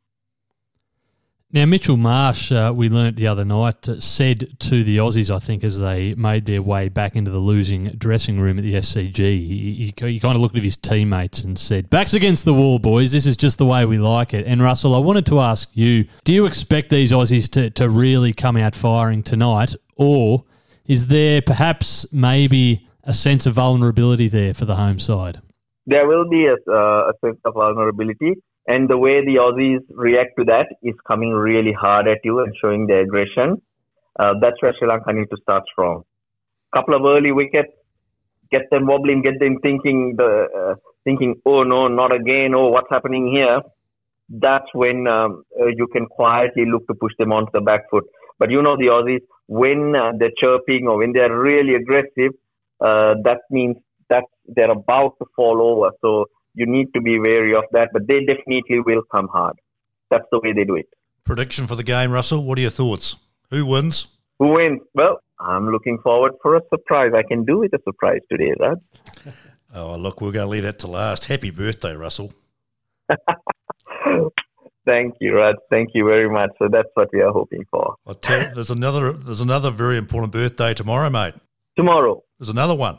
Now, 1.54 1.66
Mitchell 1.66 1.98
Marsh, 1.98 2.50
uh, 2.50 2.72
we 2.74 2.88
learnt 2.88 3.16
the 3.16 3.26
other 3.26 3.44
night, 3.44 3.86
uh, 3.86 4.00
said 4.00 4.58
to 4.60 4.82
the 4.82 4.96
Aussies, 4.96 5.30
I 5.30 5.38
think, 5.38 5.62
as 5.62 5.78
they 5.78 6.14
made 6.14 6.46
their 6.46 6.62
way 6.62 6.88
back 6.88 7.14
into 7.14 7.30
the 7.30 7.40
losing 7.40 7.88
dressing 7.98 8.40
room 8.40 8.56
at 8.56 8.64
the 8.64 8.72
SCG, 8.72 9.18
he, 9.18 9.92
he, 9.98 10.06
he, 10.06 10.18
kind 10.18 10.34
of 10.34 10.40
looked 10.40 10.56
at 10.56 10.62
his 10.62 10.78
teammates 10.78 11.44
and 11.44 11.58
said, 11.58 11.90
Backs 11.90 12.14
against 12.14 12.46
the 12.46 12.54
wall, 12.54 12.78
boys. 12.78 13.12
This 13.12 13.26
is 13.26 13.36
just 13.36 13.58
the 13.58 13.66
way 13.66 13.84
we 13.84 13.98
like 13.98 14.32
it. 14.32 14.46
And 14.46 14.62
Russell, 14.62 14.94
I 14.94 14.98
wanted 14.98 15.26
to 15.26 15.40
ask 15.40 15.68
you, 15.74 16.06
do 16.24 16.32
you 16.32 16.46
expect 16.46 16.88
these 16.88 17.12
Aussies 17.12 17.50
to, 17.50 17.68
to 17.68 17.90
really 17.90 18.32
come 18.32 18.56
out 18.56 18.74
firing 18.74 19.22
tonight? 19.22 19.74
Or 19.96 20.44
is 20.86 21.08
there 21.08 21.42
perhaps 21.42 22.10
maybe 22.14 22.88
a 23.04 23.12
sense 23.12 23.44
of 23.44 23.52
vulnerability 23.52 24.28
there 24.28 24.54
for 24.54 24.64
the 24.64 24.76
home 24.76 24.98
side? 24.98 25.42
There 25.84 26.06
will 26.06 26.26
be 26.30 26.46
a, 26.46 26.54
uh, 26.72 27.10
a 27.10 27.12
sense 27.22 27.40
of 27.44 27.52
vulnerability 27.52 28.36
and 28.66 28.88
the 28.88 28.96
way 28.96 29.24
the 29.24 29.36
Aussies 29.36 29.80
react 29.90 30.32
to 30.38 30.44
that 30.44 30.66
is 30.82 30.94
coming 31.06 31.32
really 31.32 31.72
hard 31.72 32.06
at 32.08 32.18
you 32.24 32.40
and 32.40 32.54
showing 32.60 32.86
their 32.86 33.00
aggression. 33.00 33.60
Uh, 34.18 34.34
that's 34.40 34.60
where 34.60 34.74
Sri 34.78 34.88
Lanka 34.88 35.12
need 35.12 35.30
to 35.30 35.36
start 35.42 35.64
strong. 35.72 36.04
Couple 36.74 36.94
of 36.94 37.02
early 37.04 37.32
wickets, 37.32 37.72
get 38.50 38.62
them 38.70 38.86
wobbling, 38.86 39.22
get 39.22 39.38
them 39.40 39.58
thinking 39.62 40.14
the 40.16 40.46
uh, 40.56 40.74
thinking, 41.04 41.34
oh 41.44 41.60
no, 41.62 41.88
not 41.88 42.14
again. 42.14 42.54
Oh, 42.54 42.68
what's 42.68 42.88
happening 42.90 43.32
here? 43.34 43.60
That's 44.28 44.66
when 44.72 45.06
um, 45.06 45.44
uh, 45.60 45.66
you 45.66 45.86
can 45.88 46.06
quietly 46.06 46.64
look 46.66 46.86
to 46.86 46.94
push 46.94 47.12
them 47.18 47.32
onto 47.32 47.50
the 47.52 47.60
back 47.60 47.90
foot. 47.90 48.04
But 48.38 48.50
you 48.50 48.62
know 48.62 48.76
the 48.76 48.86
Aussies, 48.86 49.20
when 49.46 49.94
uh, 49.94 50.12
they're 50.18 50.30
chirping 50.42 50.86
or 50.88 50.98
when 50.98 51.12
they're 51.12 51.36
really 51.36 51.74
aggressive, 51.74 52.32
uh, 52.80 53.14
that 53.24 53.40
means 53.50 53.76
that 54.08 54.24
they're 54.46 54.70
about 54.70 55.14
to 55.18 55.26
fall 55.36 55.60
over. 55.60 55.90
So 56.00 56.26
you 56.54 56.66
need 56.66 56.92
to 56.94 57.00
be 57.00 57.18
wary 57.18 57.54
of 57.54 57.64
that, 57.72 57.90
but 57.92 58.06
they 58.06 58.20
definitely 58.20 58.80
will 58.80 59.02
come 59.10 59.28
hard. 59.28 59.56
That's 60.10 60.24
the 60.30 60.40
way 60.42 60.52
they 60.52 60.64
do 60.64 60.76
it. 60.76 60.88
Prediction 61.24 61.66
for 61.66 61.76
the 61.76 61.82
game, 61.82 62.10
Russell. 62.10 62.44
What 62.44 62.58
are 62.58 62.62
your 62.62 62.70
thoughts? 62.70 63.16
Who 63.50 63.64
wins? 63.66 64.06
Who 64.38 64.48
wins? 64.48 64.80
Well, 64.94 65.20
I'm 65.38 65.68
looking 65.68 65.98
forward 65.98 66.32
for 66.42 66.56
a 66.56 66.60
surprise. 66.68 67.12
I 67.14 67.22
can 67.22 67.44
do 67.44 67.58
with 67.58 67.72
a 67.74 67.82
surprise 67.84 68.20
today, 68.30 68.52
Rad. 68.58 68.78
oh, 69.74 69.96
look, 69.96 70.20
we're 70.20 70.32
going 70.32 70.46
to 70.46 70.50
leave 70.50 70.64
that 70.64 70.78
to 70.80 70.86
last. 70.88 71.26
Happy 71.26 71.50
birthday, 71.50 71.94
Russell. 71.94 72.32
Thank 74.84 75.14
you, 75.20 75.36
Rad. 75.36 75.54
Thank 75.70 75.90
you 75.94 76.04
very 76.06 76.28
much. 76.28 76.50
So 76.58 76.68
that's 76.70 76.88
what 76.94 77.08
we 77.12 77.20
are 77.20 77.30
hoping 77.30 77.64
for. 77.70 77.94
I 78.06 78.14
tell 78.14 78.48
you, 78.48 78.54
there's 78.54 78.70
another 78.70 79.12
there's 79.12 79.40
another 79.40 79.70
very 79.70 79.96
important 79.96 80.32
birthday 80.32 80.74
tomorrow, 80.74 81.08
mate. 81.08 81.34
Tomorrow. 81.76 82.22
There's 82.38 82.48
another 82.48 82.74
one. 82.74 82.98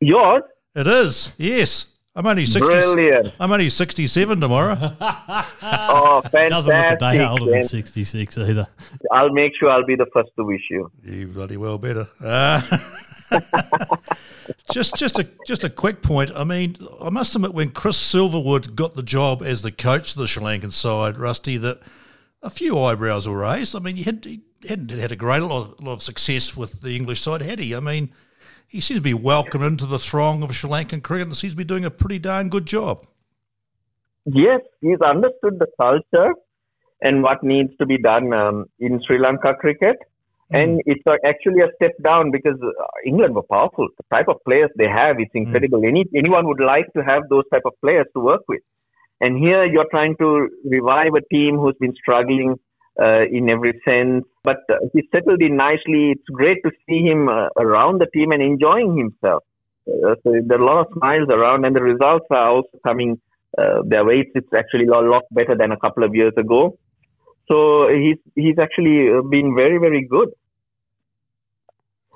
Yours? 0.00 0.42
It 0.74 0.88
is. 0.88 1.32
Yes. 1.38 1.86
I'm 2.16 2.26
only 2.26 2.44
60, 2.44 2.66
Brilliant. 2.66 3.32
I'm 3.38 3.52
only 3.52 3.68
67 3.68 4.40
tomorrow. 4.40 4.76
oh, 5.00 6.22
fantastic. 6.22 6.50
Doesn't 6.50 6.74
look 6.74 6.92
a 6.92 6.96
day 6.98 7.24
older 7.24 7.50
than 7.50 7.64
66 7.64 8.38
either. 8.38 8.66
I'll 9.12 9.30
make 9.30 9.52
sure 9.58 9.70
I'll 9.70 9.86
be 9.86 9.94
the 9.94 10.06
first 10.12 10.30
to 10.36 10.44
wish 10.44 10.62
you. 10.70 10.90
You 11.04 11.28
bloody 11.28 11.56
well 11.56 11.78
better. 11.78 12.08
Uh, 12.20 12.60
just 14.72 14.96
just 14.96 15.20
a 15.20 15.28
just 15.46 15.62
a 15.62 15.70
quick 15.70 16.02
point. 16.02 16.32
I 16.34 16.42
mean, 16.42 16.76
I 17.00 17.10
must 17.10 17.36
admit, 17.36 17.54
when 17.54 17.70
Chris 17.70 17.96
Silverwood 17.96 18.74
got 18.74 18.94
the 18.94 19.04
job 19.04 19.42
as 19.42 19.62
the 19.62 19.70
coach 19.70 20.12
of 20.12 20.18
the 20.18 20.26
Sri 20.26 20.42
Lankan 20.42 20.72
side, 20.72 21.16
Rusty, 21.16 21.58
that 21.58 21.80
a 22.42 22.50
few 22.50 22.76
eyebrows 22.76 23.28
were 23.28 23.38
raised. 23.38 23.76
I 23.76 23.78
mean, 23.78 23.94
he, 23.96 24.02
had, 24.02 24.24
he 24.24 24.42
hadn't 24.68 24.90
had 24.90 25.12
a 25.12 25.16
great 25.16 25.42
lot, 25.42 25.80
lot 25.80 25.92
of 25.92 26.02
success 26.02 26.56
with 26.56 26.80
the 26.80 26.96
English 26.96 27.20
side, 27.20 27.42
had 27.42 27.60
he? 27.60 27.74
I 27.74 27.80
mean, 27.80 28.10
he 28.70 28.80
seems 28.80 28.98
to 28.98 29.02
be 29.02 29.14
welcomed 29.14 29.64
into 29.64 29.84
the 29.84 29.98
throng 29.98 30.44
of 30.44 30.54
Sri 30.54 30.70
Lankan 30.70 31.02
cricket 31.02 31.26
and 31.26 31.36
seems 31.36 31.54
to 31.54 31.56
be 31.56 31.64
doing 31.64 31.84
a 31.84 31.90
pretty 31.90 32.20
darn 32.20 32.48
good 32.48 32.66
job. 32.66 33.04
Yes, 34.24 34.60
he's 34.80 35.00
understood 35.00 35.58
the 35.58 35.66
culture 35.76 36.34
and 37.02 37.20
what 37.20 37.42
needs 37.42 37.76
to 37.78 37.86
be 37.86 37.98
done 37.98 38.32
um, 38.32 38.66
in 38.78 39.02
Sri 39.04 39.18
Lanka 39.18 39.54
cricket. 39.54 39.96
Mm. 40.52 40.62
And 40.62 40.82
it's 40.86 41.02
actually 41.26 41.62
a 41.62 41.70
step 41.74 41.94
down 42.04 42.30
because 42.30 42.58
uh, 42.62 42.70
England 43.04 43.34
were 43.34 43.42
powerful. 43.42 43.88
The 43.96 44.16
type 44.16 44.28
of 44.28 44.36
players 44.44 44.70
they 44.76 44.88
have 44.88 45.18
is 45.18 45.26
hmm. 45.32 45.38
incredible. 45.38 45.80
Mm. 45.80 45.88
Any, 45.88 46.04
anyone 46.14 46.46
would 46.46 46.60
like 46.60 46.86
to 46.94 47.02
have 47.02 47.24
those 47.28 47.44
type 47.52 47.62
of 47.64 47.72
players 47.80 48.06
to 48.14 48.20
work 48.20 48.42
with. 48.46 48.60
And 49.20 49.36
here 49.36 49.64
you're 49.64 49.90
trying 49.90 50.16
to 50.18 50.48
revive 50.64 51.14
a 51.14 51.34
team 51.34 51.56
who's 51.56 51.76
been 51.80 51.94
struggling 51.94 52.54
uh, 53.00 53.22
in 53.30 53.48
every 53.48 53.80
sense. 53.86 54.24
But 54.42 54.58
uh, 54.68 54.76
he 54.92 55.02
settled 55.14 55.42
in 55.42 55.56
nicely. 55.56 56.12
It's 56.12 56.28
great 56.32 56.58
to 56.64 56.70
see 56.86 57.00
him 57.02 57.28
uh, 57.28 57.48
around 57.58 58.00
the 58.00 58.06
team 58.12 58.32
and 58.32 58.42
enjoying 58.42 58.96
himself. 58.96 59.42
Uh, 59.88 60.14
so 60.22 60.32
there 60.46 60.58
are 60.58 60.62
a 60.62 60.66
lot 60.66 60.86
of 60.86 60.92
smiles 60.96 61.28
around, 61.30 61.64
and 61.64 61.74
the 61.74 61.82
results 61.82 62.26
are 62.30 62.48
also 62.48 62.78
coming 62.84 63.20
uh, 63.58 63.82
their 63.84 64.04
way. 64.04 64.24
It's 64.34 64.52
actually 64.54 64.86
a 64.86 65.00
lot 65.00 65.22
better 65.30 65.56
than 65.56 65.72
a 65.72 65.78
couple 65.78 66.04
of 66.04 66.14
years 66.14 66.32
ago. 66.36 66.78
So 67.50 67.88
he's 67.88 68.18
he's 68.36 68.58
actually 68.58 69.10
uh, 69.10 69.22
been 69.22 69.56
very 69.56 69.78
very 69.78 70.06
good. 70.06 70.28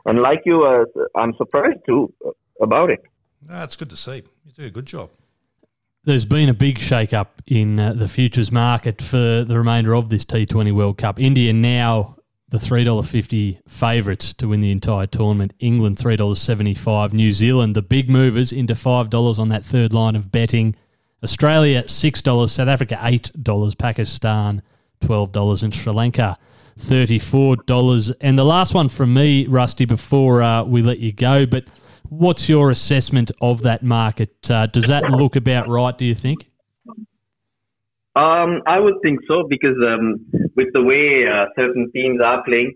And 0.07 0.21
like 0.21 0.43
you, 0.45 0.87
I'm 1.17 1.33
surprised 1.39 1.81
too 1.87 2.13
about 2.61 2.91
it. 2.91 3.01
That's 3.41 3.75
good 3.75 3.89
to 3.89 3.97
see. 3.97 4.23
You 4.45 4.53
do 4.55 4.67
a 4.67 4.71
good 4.71 4.85
job 4.85 5.09
there's 6.05 6.25
been 6.25 6.49
a 6.49 6.55
big 6.55 6.79
shake-up 6.79 7.41
in 7.47 7.81
uh, 7.81 7.95
the 7.95 8.09
futures 8.09 8.53
market 8.53 9.01
for 9.01 9.45
the 9.45 9.57
remainder 9.57 9.95
of 9.95 10.11
this 10.11 10.25
T20 10.25 10.73
World 10.73 10.99
Cup. 10.99 11.19
India 11.19 11.53
now 11.53 12.17
the 12.51 12.59
$3.50 12.59 13.61
favourites 13.69 14.35
to 14.35 14.49
win 14.49 14.61
the 14.61 14.71
entire 14.71 15.07
tournament. 15.07 15.55
England 15.59 15.97
$3.75. 15.97 17.13
New 17.13 17.33
Zealand, 17.33 17.75
the 17.75 17.83
big 17.83 18.11
movers, 18.11 18.53
into 18.53 18.75
$5 18.75 19.39
on 19.39 19.49
that 19.49 19.65
third 19.65 19.93
line 19.93 20.15
of 20.15 20.31
betting. 20.31 20.77
Australia 21.23 21.83
$6. 21.85 22.51
South 22.51 22.69
Africa 22.69 22.99
$8. 23.01 23.79
Pakistan 23.79 24.63
$12. 25.01 25.63
And 25.63 25.75
Sri 25.75 25.93
Lanka 25.93 26.39
$34. 26.79 28.13
And 28.21 28.39
the 28.39 28.45
last 28.45 28.75
one 28.75 28.89
from 28.89 29.15
me, 29.15 29.47
Rusty, 29.47 29.87
before 29.87 30.43
uh, 30.43 30.65
we 30.65 30.83
let 30.83 30.99
you 30.99 31.13
go, 31.13 31.47
but– 31.47 31.65
What's 32.19 32.49
your 32.49 32.71
assessment 32.71 33.33
of 33.41 33.63
that 33.63 33.83
market? 33.83 34.51
Uh, 34.51 34.67
does 34.67 34.87
that 34.89 35.03
look 35.11 35.35
about 35.37 35.69
right, 35.69 35.97
do 35.97 36.05
you 36.05 36.15
think? 36.15 36.47
Um, 38.17 38.63
I 38.67 38.79
would 38.79 38.95
think 39.03 39.21
so 39.27 39.45
because 39.49 39.77
um, 39.85 40.25
with 40.55 40.69
the 40.73 40.83
way 40.83 41.27
uh, 41.27 41.47
certain 41.59 41.91
teams 41.93 42.21
are 42.23 42.45
playing, 42.45 42.75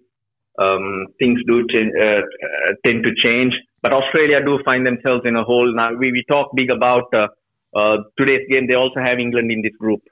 um, 0.58 1.06
things 1.20 1.40
do 1.46 1.64
ch- 1.68 1.94
uh, 2.02 2.06
uh, 2.06 2.72
tend 2.84 3.04
to 3.04 3.10
change. 3.22 3.54
But 3.80 3.92
Australia 3.92 4.44
do 4.44 4.58
find 4.64 4.84
themselves 4.84 5.22
in 5.24 5.36
a 5.36 5.44
hole 5.44 5.72
now. 5.72 5.90
We, 5.94 6.10
we 6.10 6.24
talk 6.28 6.50
big 6.56 6.70
about 6.72 7.04
uh, 7.14 7.28
uh, 7.74 7.98
today's 8.18 8.48
game. 8.50 8.66
They 8.66 8.74
also 8.74 8.98
have 9.00 9.20
England 9.20 9.52
in 9.52 9.62
this 9.62 9.76
group, 9.78 10.02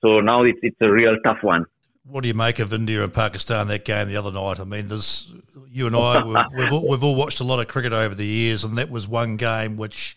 so 0.00 0.20
now 0.20 0.44
it's 0.44 0.60
it's 0.62 0.76
a 0.80 0.92
real 0.92 1.16
tough 1.24 1.42
one. 1.42 1.64
What 2.04 2.22
do 2.22 2.28
you 2.28 2.34
make 2.34 2.60
of 2.60 2.72
India 2.72 3.02
and 3.02 3.12
Pakistan 3.12 3.66
that 3.66 3.84
game 3.84 4.06
the 4.06 4.16
other 4.16 4.30
night? 4.30 4.60
I 4.60 4.64
mean, 4.64 4.86
there's 4.86 5.34
you 5.76 5.86
and 5.86 5.94
I 5.94 6.46
we've 6.56 6.72
all, 6.72 6.88
we've 6.88 7.04
all 7.04 7.14
watched 7.14 7.40
a 7.40 7.44
lot 7.44 7.60
of 7.60 7.68
cricket 7.68 7.92
over 7.92 8.14
the 8.14 8.24
years, 8.24 8.64
and 8.64 8.76
that 8.76 8.88
was 8.90 9.06
one 9.06 9.36
game 9.36 9.76
which, 9.76 10.16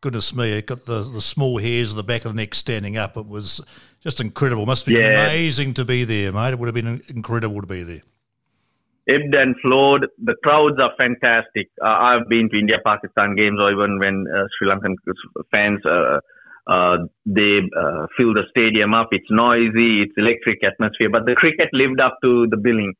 goodness 0.00 0.34
me, 0.34 0.52
it 0.52 0.66
got 0.66 0.84
the 0.84 1.02
the 1.02 1.20
small 1.20 1.58
hairs 1.58 1.92
on 1.92 1.96
the 1.96 2.02
back 2.02 2.24
of 2.24 2.32
the 2.32 2.36
neck 2.36 2.56
standing 2.56 2.96
up. 2.96 3.16
It 3.16 3.26
was 3.26 3.60
just 4.00 4.20
incredible. 4.20 4.66
Must 4.66 4.84
have 4.86 4.92
been 4.92 5.02
yeah. 5.02 5.26
amazing 5.26 5.74
to 5.74 5.84
be 5.84 6.02
there, 6.02 6.32
mate. 6.32 6.52
It 6.54 6.58
would 6.58 6.66
have 6.66 6.74
been 6.74 7.00
incredible 7.08 7.60
to 7.60 7.68
be 7.68 7.84
there. 7.84 8.00
Ebbed 9.08 9.34
and 9.34 9.54
flowed. 9.62 10.08
The 10.22 10.34
crowds 10.42 10.76
are 10.82 10.92
fantastic. 10.98 11.70
Uh, 11.80 11.86
I've 11.86 12.28
been 12.28 12.50
to 12.50 12.58
India 12.58 12.78
Pakistan 12.84 13.36
games, 13.36 13.58
or 13.60 13.70
even 13.72 14.00
when 14.00 14.26
uh, 14.26 14.44
Sri 14.58 14.68
Lankan 14.68 14.96
fans. 15.54 15.80
Uh, 15.86 16.18
uh, 16.66 16.98
they 17.26 17.58
uh, 17.76 18.06
fill 18.16 18.34
the 18.34 18.44
stadium 18.50 18.92
up. 18.92 19.08
It's 19.12 19.26
noisy. 19.30 20.02
It's 20.02 20.12
electric 20.16 20.62
atmosphere. 20.64 21.10
But 21.10 21.26
the 21.26 21.34
cricket 21.34 21.68
lived 21.72 22.00
up 22.00 22.18
to 22.22 22.46
the 22.48 22.56
billing. 22.56 22.94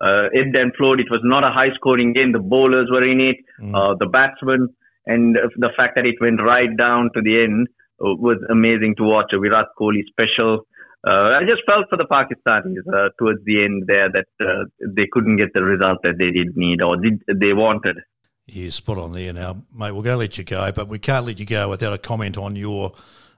Uh, 0.00 0.28
it 0.32 0.48
then 0.52 0.72
flowed. 0.76 1.00
It 1.00 1.10
was 1.10 1.20
not 1.24 1.44
a 1.44 1.50
high 1.50 1.74
scoring 1.74 2.12
game. 2.12 2.32
The 2.32 2.38
bowlers 2.38 2.88
were 2.90 3.06
in 3.06 3.20
it, 3.20 3.36
mm. 3.62 3.74
uh, 3.74 3.94
the 3.98 4.06
batsmen, 4.06 4.68
and 5.06 5.36
the 5.56 5.70
fact 5.76 5.96
that 5.96 6.04
it 6.04 6.16
went 6.20 6.42
right 6.42 6.74
down 6.76 7.10
to 7.14 7.22
the 7.22 7.42
end 7.42 7.68
uh, 8.00 8.14
was 8.14 8.38
amazing 8.50 8.96
to 8.96 9.04
watch. 9.04 9.32
A 9.32 9.38
Virat 9.38 9.68
Kohli 9.78 10.02
special. 10.10 10.66
Uh, 11.06 11.30
I 11.38 11.44
just 11.48 11.62
felt 11.66 11.86
for 11.88 11.96
the 11.96 12.04
Pakistanis 12.04 12.82
uh, 12.92 13.10
towards 13.18 13.42
the 13.44 13.64
end 13.64 13.84
there 13.86 14.10
that 14.10 14.26
uh, 14.40 14.64
they 14.86 15.06
couldn't 15.10 15.36
get 15.36 15.54
the 15.54 15.62
result 15.62 15.98
that 16.02 16.18
they 16.18 16.30
did 16.30 16.56
need 16.56 16.82
or 16.82 16.96
did 16.96 17.22
they 17.40 17.52
wanted. 17.52 17.98
Yeah, 18.46 18.70
spot 18.70 18.98
on 18.98 19.12
there 19.12 19.32
now, 19.32 19.62
mate. 19.74 19.92
We're 19.92 20.02
going 20.02 20.14
to 20.14 20.18
let 20.18 20.38
you 20.38 20.44
go, 20.44 20.70
but 20.72 20.88
we 20.88 20.98
can't 20.98 21.26
let 21.26 21.40
you 21.40 21.46
go 21.46 21.68
without 21.68 21.92
a 21.92 21.98
comment 21.98 22.36
on 22.36 22.54
your 22.54 22.92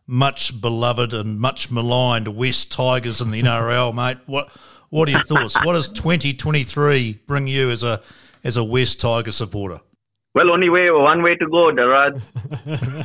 much 0.07 0.61
beloved 0.61 1.13
and 1.15 1.39
much 1.39 1.71
maligned 1.71 2.29
Wests 2.29 2.65
Tigers 2.65 3.21
in 3.21 3.31
the 3.31 3.43
NRL, 3.43 3.95
mate. 3.95 4.19
What 4.27 4.51
what 4.91 5.09
are 5.09 5.13
your 5.13 5.23
thoughts? 5.23 5.57
what 5.65 5.75
does 5.75 5.89
2023 5.89 7.21
bring 7.27 7.47
you 7.47 7.71
as 7.71 7.83
a 7.85 8.01
as 8.45 8.57
a 8.57 8.65
West 8.65 9.01
Tiger 9.01 9.31
supporter? 9.31 9.81
Well, 10.35 10.51
only 10.53 10.69
way 10.69 10.91
one 10.91 11.23
way 11.23 11.35
to 11.37 11.47
go, 11.47 11.73
Darad. 11.73 12.23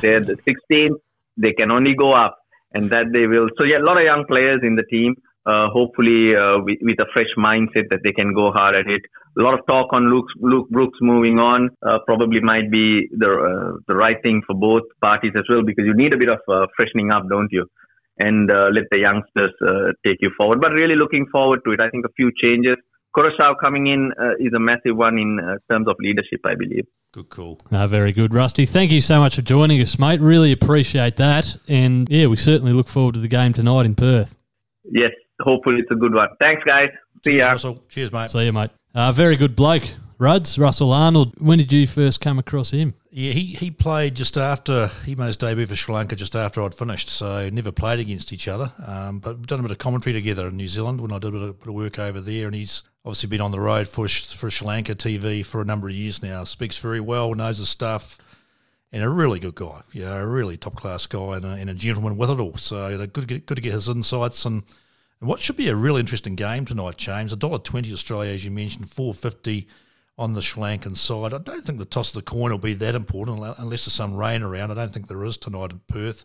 They're 0.00 0.20
the 0.20 0.36
16th. 0.36 0.96
they 1.36 1.52
can 1.52 1.70
only 1.70 1.94
go 1.94 2.12
up, 2.12 2.38
and 2.72 2.90
that 2.90 3.06
they 3.12 3.26
will. 3.26 3.48
So 3.58 3.64
yeah, 3.64 3.78
a 3.78 3.84
lot 3.84 3.98
of 3.98 4.04
young 4.04 4.24
players 4.26 4.60
in 4.62 4.76
the 4.76 4.84
team. 4.84 5.14
Uh, 5.46 5.68
hopefully, 5.68 6.34
uh, 6.34 6.56
with, 6.64 6.78
with, 6.80 6.98
a 7.00 7.06
fresh 7.12 7.28
mindset 7.36 7.90
that 7.90 8.00
they 8.02 8.12
can 8.12 8.32
go 8.32 8.50
hard 8.50 8.74
at 8.74 8.86
it. 8.86 9.02
A 9.38 9.42
lot 9.42 9.52
of 9.52 9.66
talk 9.66 9.92
on 9.92 10.08
Luke, 10.10 10.28
Luke 10.40 10.70
Brooks 10.70 10.96
moving 11.02 11.38
on 11.38 11.68
uh, 11.86 11.98
probably 12.06 12.40
might 12.40 12.70
be 12.70 13.08
the 13.12 13.28
uh, 13.28 13.76
the 13.86 13.94
right 13.94 14.16
thing 14.22 14.40
for 14.46 14.54
both 14.54 14.84
parties 15.02 15.32
as 15.36 15.42
well 15.50 15.62
because 15.62 15.84
you 15.84 15.92
need 15.92 16.14
a 16.14 16.16
bit 16.16 16.30
of 16.30 16.38
uh, 16.48 16.66
freshening 16.74 17.10
up, 17.10 17.24
don't 17.28 17.52
you? 17.52 17.66
And 18.18 18.50
uh, 18.50 18.68
let 18.72 18.84
the 18.90 19.00
youngsters 19.00 19.52
take 20.06 20.18
you 20.20 20.30
forward. 20.36 20.60
But 20.60 20.72
really 20.72 20.94
looking 20.94 21.26
forward 21.32 21.60
to 21.64 21.72
it. 21.72 21.80
I 21.80 21.90
think 21.90 22.04
a 22.06 22.12
few 22.16 22.30
changes. 22.40 22.76
Koroisau 23.16 23.54
coming 23.62 23.86
in 23.86 24.12
is 24.40 24.52
a 24.54 24.60
massive 24.60 24.96
one 24.96 25.18
in 25.18 25.38
terms 25.70 25.88
of 25.88 25.96
leadership, 26.00 26.40
I 26.44 26.54
believe. 26.54 26.84
Good 27.12 27.28
call. 27.28 27.60
Ah, 27.70 27.86
very 27.86 28.10
good, 28.10 28.34
Rusty. 28.34 28.66
Thank 28.66 28.90
you 28.90 29.00
so 29.00 29.20
much 29.20 29.36
for 29.36 29.42
joining 29.42 29.80
us, 29.80 30.00
mate. 30.00 30.20
Really 30.20 30.50
appreciate 30.50 31.16
that. 31.18 31.56
And 31.68 32.08
yeah, 32.10 32.26
we 32.26 32.36
certainly 32.36 32.72
look 32.72 32.88
forward 32.88 33.14
to 33.14 33.20
the 33.20 33.28
game 33.28 33.52
tonight 33.52 33.86
in 33.86 33.94
Perth. 33.94 34.36
Yes, 34.90 35.12
hopefully 35.40 35.76
it's 35.78 35.90
a 35.92 35.94
good 35.94 36.12
one. 36.12 36.28
Thanks, 36.40 36.62
guys. 36.64 36.88
See 37.24 37.38
ya. 37.38 37.50
Russell. 37.50 37.84
Cheers, 37.88 38.10
mate. 38.12 38.30
See 38.30 38.44
you, 38.44 38.52
mate. 38.52 38.70
Uh, 38.94 39.12
very 39.12 39.36
good 39.36 39.54
bloke. 39.54 39.84
Ruds, 40.18 40.58
Russell 40.58 40.92
Arnold. 40.92 41.34
When 41.40 41.58
did 41.58 41.72
you 41.72 41.86
first 41.86 42.20
come 42.20 42.38
across 42.38 42.70
him? 42.70 42.94
Yeah, 43.10 43.32
he, 43.32 43.46
he 43.46 43.70
played 43.70 44.14
just 44.14 44.36
after, 44.36 44.88
he 45.04 45.14
made 45.14 45.26
his 45.26 45.36
debut 45.36 45.66
for 45.66 45.76
Sri 45.76 45.94
Lanka 45.94 46.16
just 46.16 46.34
after 46.34 46.62
I'd 46.62 46.74
finished, 46.74 47.08
so 47.08 47.48
never 47.50 47.72
played 47.72 48.00
against 48.00 48.32
each 48.32 48.48
other. 48.48 48.72
Um, 48.84 49.18
but 49.18 49.36
we've 49.36 49.46
done 49.46 49.60
a 49.60 49.62
bit 49.62 49.70
of 49.70 49.78
commentary 49.78 50.12
together 50.12 50.48
in 50.48 50.56
New 50.56 50.68
Zealand 50.68 51.00
when 51.00 51.12
I 51.12 51.18
did 51.18 51.28
a 51.28 51.32
bit 51.32 51.42
of, 51.42 51.60
bit 51.60 51.68
of 51.68 51.74
work 51.74 51.98
over 51.98 52.20
there, 52.20 52.46
and 52.46 52.54
he's 52.54 52.82
obviously 53.04 53.28
been 53.28 53.40
on 53.40 53.52
the 53.52 53.60
road 53.60 53.86
for, 53.86 54.08
for 54.08 54.50
Sri 54.50 54.66
Lanka 54.66 54.94
TV 54.94 55.44
for 55.44 55.60
a 55.60 55.64
number 55.64 55.88
of 55.88 55.94
years 55.94 56.22
now. 56.22 56.44
Speaks 56.44 56.78
very 56.78 57.00
well, 57.00 57.34
knows 57.34 57.58
his 57.58 57.68
stuff, 57.68 58.18
and 58.92 59.02
a 59.02 59.08
really 59.08 59.38
good 59.38 59.54
guy. 59.54 59.82
Yeah, 59.92 60.16
a 60.16 60.26
really 60.26 60.56
top 60.56 60.76
class 60.76 61.06
guy 61.06 61.36
and 61.36 61.44
a, 61.44 61.50
and 61.50 61.70
a 61.70 61.74
gentleman 61.74 62.16
with 62.16 62.30
it 62.30 62.40
all. 62.40 62.56
So 62.56 63.06
good, 63.06 63.28
good 63.28 63.46
to 63.46 63.54
get 63.62 63.72
his 63.72 63.88
insights 63.88 64.44
and– 64.44 64.62
and 65.20 65.28
what 65.30 65.40
should 65.40 65.56
be 65.56 65.68
a 65.68 65.74
really 65.74 66.00
interesting 66.00 66.34
game 66.34 66.66
tonight, 66.66 66.98
James? 66.98 67.34
$1.20 67.34 67.92
Australia, 67.94 68.32
as 68.32 68.44
you 68.44 68.50
mentioned, 68.50 68.90
450 68.90 69.66
on 70.16 70.32
the 70.32 70.42
Sri 70.42 70.62
Lankan 70.62 70.96
side. 70.96 71.32
I 71.32 71.38
don't 71.38 71.64
think 71.64 71.78
the 71.78 71.84
toss 71.84 72.10
of 72.10 72.24
the 72.24 72.30
coin 72.30 72.50
will 72.50 72.58
be 72.58 72.74
that 72.74 72.94
important 72.94 73.38
unless 73.58 73.84
there's 73.84 73.94
some 73.94 74.14
rain 74.14 74.42
around. 74.42 74.70
I 74.70 74.74
don't 74.74 74.92
think 74.92 75.08
there 75.08 75.24
is 75.24 75.36
tonight 75.36 75.72
in 75.72 75.80
Perth. 75.88 76.24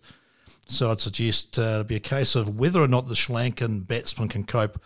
So 0.68 0.92
I'd 0.92 1.02
suggest 1.02 1.58
uh, 1.58 1.62
it'll 1.62 1.84
be 1.86 1.96
a 1.96 2.00
case 2.00 2.36
of 2.36 2.60
whether 2.60 2.82
or 2.82 2.88
not 2.88 3.08
the 3.08 3.16
Sri 3.16 3.36
Lankan 3.36 3.88
batsman 3.88 4.30
can 4.30 4.44
cope 4.44 4.82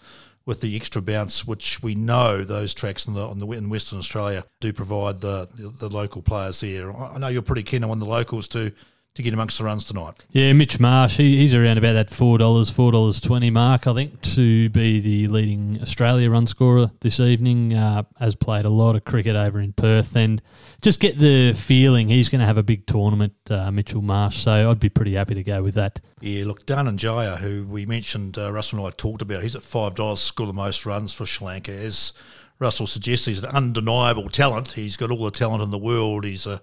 with 0.45 0.61
the 0.61 0.75
extra 0.75 1.01
bounce, 1.01 1.45
which 1.45 1.81
we 1.81 1.95
know 1.95 2.43
those 2.43 2.73
tracks 2.73 3.07
in 3.07 3.13
the, 3.13 3.27
on 3.27 3.39
the 3.39 3.47
in 3.51 3.69
Western 3.69 3.99
Australia 3.99 4.45
do 4.59 4.73
provide 4.73 5.21
the, 5.21 5.47
the, 5.55 5.69
the 5.69 5.89
local 5.89 6.21
players 6.21 6.59
here. 6.61 6.91
I 6.91 7.17
know 7.17 7.29
you're 7.29 7.41
pretty 7.41 7.63
keen 7.63 7.83
on 7.83 7.99
the 7.99 8.05
locals 8.05 8.47
to 8.49 8.71
to 9.15 9.21
get 9.21 9.33
amongst 9.33 9.59
the 9.59 9.63
runs 9.63 9.83
tonight. 9.83 10.15
Yeah, 10.31 10.53
Mitch 10.53 10.79
Marsh, 10.79 11.17
he, 11.17 11.37
he's 11.37 11.53
around 11.53 11.77
about 11.77 11.93
that 11.93 12.09
$4, 12.09 12.39
$4.20 12.39 13.51
mark, 13.51 13.85
I 13.85 13.93
think, 13.93 14.19
to 14.21 14.69
be 14.69 14.99
the 14.99 15.27
leading 15.27 15.77
Australia 15.81 16.31
run 16.31 16.47
scorer 16.47 16.89
this 17.01 17.19
evening. 17.19 17.75
Uh, 17.75 18.03
has 18.19 18.35
played 18.35 18.65
a 18.65 18.69
lot 18.69 18.95
of 18.95 19.05
cricket 19.05 19.35
over 19.35 19.59
in 19.59 19.73
Perth 19.73 20.15
and 20.15 20.41
just 20.81 20.99
get 20.99 21.19
the 21.19 21.53
feeling 21.53 22.09
he's 22.09 22.29
going 22.29 22.39
to 22.39 22.47
have 22.47 22.57
a 22.57 22.63
big 22.63 22.87
tournament, 22.87 23.33
uh, 23.51 23.69
Mitchell 23.69 24.01
Marsh. 24.01 24.37
So 24.37 24.71
I'd 24.71 24.79
be 24.79 24.89
pretty 24.89 25.13
happy 25.13 25.35
to 25.35 25.43
go 25.43 25.61
with 25.61 25.75
that. 25.75 26.01
Yeah, 26.19 26.45
look, 26.45 26.65
Dhananjaya, 26.65 27.37
who 27.37 27.67
we 27.67 27.85
mentioned, 27.85 28.39
uh, 28.39 28.51
Russell 28.51 28.79
and 28.79 28.87
I 28.87 28.91
talked 28.97 29.21
about, 29.21 29.43
he's 29.43 29.55
at 29.55 29.61
$5 29.61 30.17
score 30.17 30.47
the 30.47 30.53
most 30.53 30.87
runs 30.87 31.13
for 31.13 31.27
Sri 31.27 31.45
Lanka. 31.45 31.71
As 31.71 32.13
Russell 32.57 32.87
suggests, 32.87 33.27
he's 33.27 33.43
an 33.43 33.49
undeniable 33.49 34.29
talent. 34.29 34.71
He's 34.71 34.97
got 34.97 35.11
all 35.11 35.23
the 35.23 35.31
talent 35.31 35.61
in 35.61 35.69
the 35.69 35.77
world. 35.77 36.23
He's 36.23 36.47
a 36.47 36.61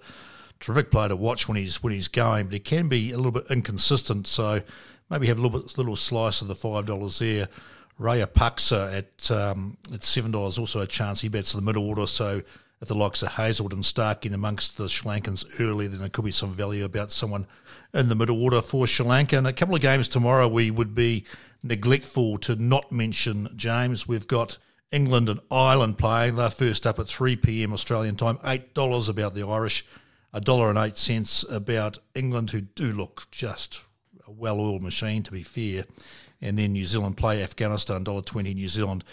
terrific 0.60 0.90
player 0.90 1.08
to 1.08 1.16
watch 1.16 1.48
when 1.48 1.56
he's 1.56 1.82
when 1.82 1.92
he's 1.92 2.08
going, 2.08 2.46
but 2.46 2.52
he 2.52 2.60
can 2.60 2.88
be 2.88 3.12
a 3.12 3.16
little 3.16 3.32
bit 3.32 3.46
inconsistent. 3.50 4.26
So 4.26 4.62
maybe 5.08 5.26
have 5.26 5.38
a 5.38 5.42
little 5.42 5.60
bit 5.60 5.76
little 5.76 5.96
slice 5.96 6.42
of 6.42 6.48
the 6.48 6.54
five 6.54 6.86
dollars 6.86 7.18
there. 7.18 7.48
Raya 7.98 8.26
Rajapaksa 8.26 8.98
at 8.98 9.30
um, 9.30 9.76
at 9.92 10.04
seven 10.04 10.30
dollars 10.30 10.58
also 10.58 10.80
a 10.80 10.86
chance. 10.86 11.20
He 11.20 11.28
bets 11.28 11.52
the 11.52 11.60
middle 11.60 11.88
order, 11.88 12.06
so 12.06 12.42
if 12.80 12.88
the 12.88 12.94
likes 12.94 13.22
of 13.22 13.28
Hazlewood 13.28 13.74
and 13.74 13.84
Stark 13.84 14.24
in 14.24 14.32
amongst 14.32 14.78
the 14.78 14.88
Sri 14.88 15.20
early, 15.60 15.86
then 15.86 16.00
there 16.00 16.08
could 16.08 16.24
be 16.24 16.30
some 16.30 16.54
value 16.54 16.84
about 16.84 17.10
someone 17.10 17.46
in 17.92 18.08
the 18.08 18.14
middle 18.14 18.42
order 18.42 18.62
for 18.62 18.86
Sri 18.86 19.04
Lanka. 19.04 19.36
And 19.36 19.46
a 19.46 19.52
couple 19.52 19.74
of 19.74 19.82
games 19.82 20.08
tomorrow, 20.08 20.48
we 20.48 20.70
would 20.70 20.94
be 20.94 21.26
neglectful 21.62 22.38
to 22.38 22.56
not 22.56 22.90
mention 22.90 23.48
James. 23.54 24.08
We've 24.08 24.26
got 24.26 24.56
England 24.90 25.28
and 25.28 25.40
Ireland 25.50 25.98
playing. 25.98 26.36
They're 26.36 26.48
first 26.50 26.86
up 26.86 26.98
at 26.98 27.06
3 27.06 27.36
p.m. 27.36 27.74
Australian 27.74 28.16
time. 28.16 28.38
$8 28.38 29.08
about 29.10 29.34
the 29.34 29.46
Irish 29.46 29.84
a 30.32 30.40
dollar 30.40 30.70
and 30.70 30.78
eight 30.78 30.96
cents 30.96 31.44
about 31.50 31.98
England, 32.14 32.50
who 32.50 32.60
do 32.60 32.92
look 32.92 33.26
just 33.30 33.82
a 34.26 34.30
well-oiled 34.30 34.82
machine, 34.82 35.22
to 35.24 35.32
be 35.32 35.42
fair. 35.42 35.84
And 36.40 36.58
then 36.58 36.72
New 36.72 36.86
Zealand 36.86 37.16
play 37.16 37.42
Afghanistan, 37.42 38.04
dollar 38.04 38.22
twenty 38.22 38.54
New 38.54 38.68
Zealand. 38.68 39.04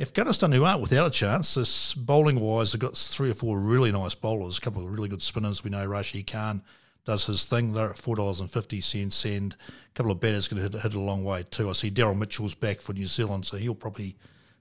Afghanistan, 0.00 0.50
who 0.50 0.64
aren't 0.64 0.80
without 0.80 1.06
a 1.06 1.10
chance, 1.10 1.54
this 1.54 1.94
bowling 1.94 2.40
wise, 2.40 2.72
they've 2.72 2.80
got 2.80 2.96
three 2.96 3.30
or 3.30 3.34
four 3.34 3.60
really 3.60 3.92
nice 3.92 4.14
bowlers, 4.14 4.58
a 4.58 4.60
couple 4.60 4.82
of 4.82 4.90
really 4.90 5.08
good 5.08 5.22
spinners. 5.22 5.62
We 5.62 5.70
know 5.70 5.86
Rashid 5.86 6.26
Khan 6.26 6.62
does 7.04 7.26
his 7.26 7.44
thing. 7.44 7.72
They're 7.72 7.90
at 7.90 7.98
four 7.98 8.16
dollars 8.16 8.40
and 8.40 8.50
fifty 8.50 8.80
cents, 8.80 9.24
and 9.24 9.54
a 9.54 9.94
couple 9.94 10.10
of 10.10 10.18
batters 10.18 10.48
going 10.48 10.62
to 10.62 10.70
hit, 10.70 10.82
hit 10.82 10.94
a 10.94 11.00
long 11.00 11.22
way 11.22 11.44
too. 11.48 11.68
I 11.68 11.72
see 11.72 11.90
Daryl 11.90 12.18
Mitchell's 12.18 12.54
back 12.54 12.80
for 12.80 12.94
New 12.94 13.06
Zealand, 13.06 13.44
so 13.44 13.58
he'll 13.58 13.74
probably 13.74 14.16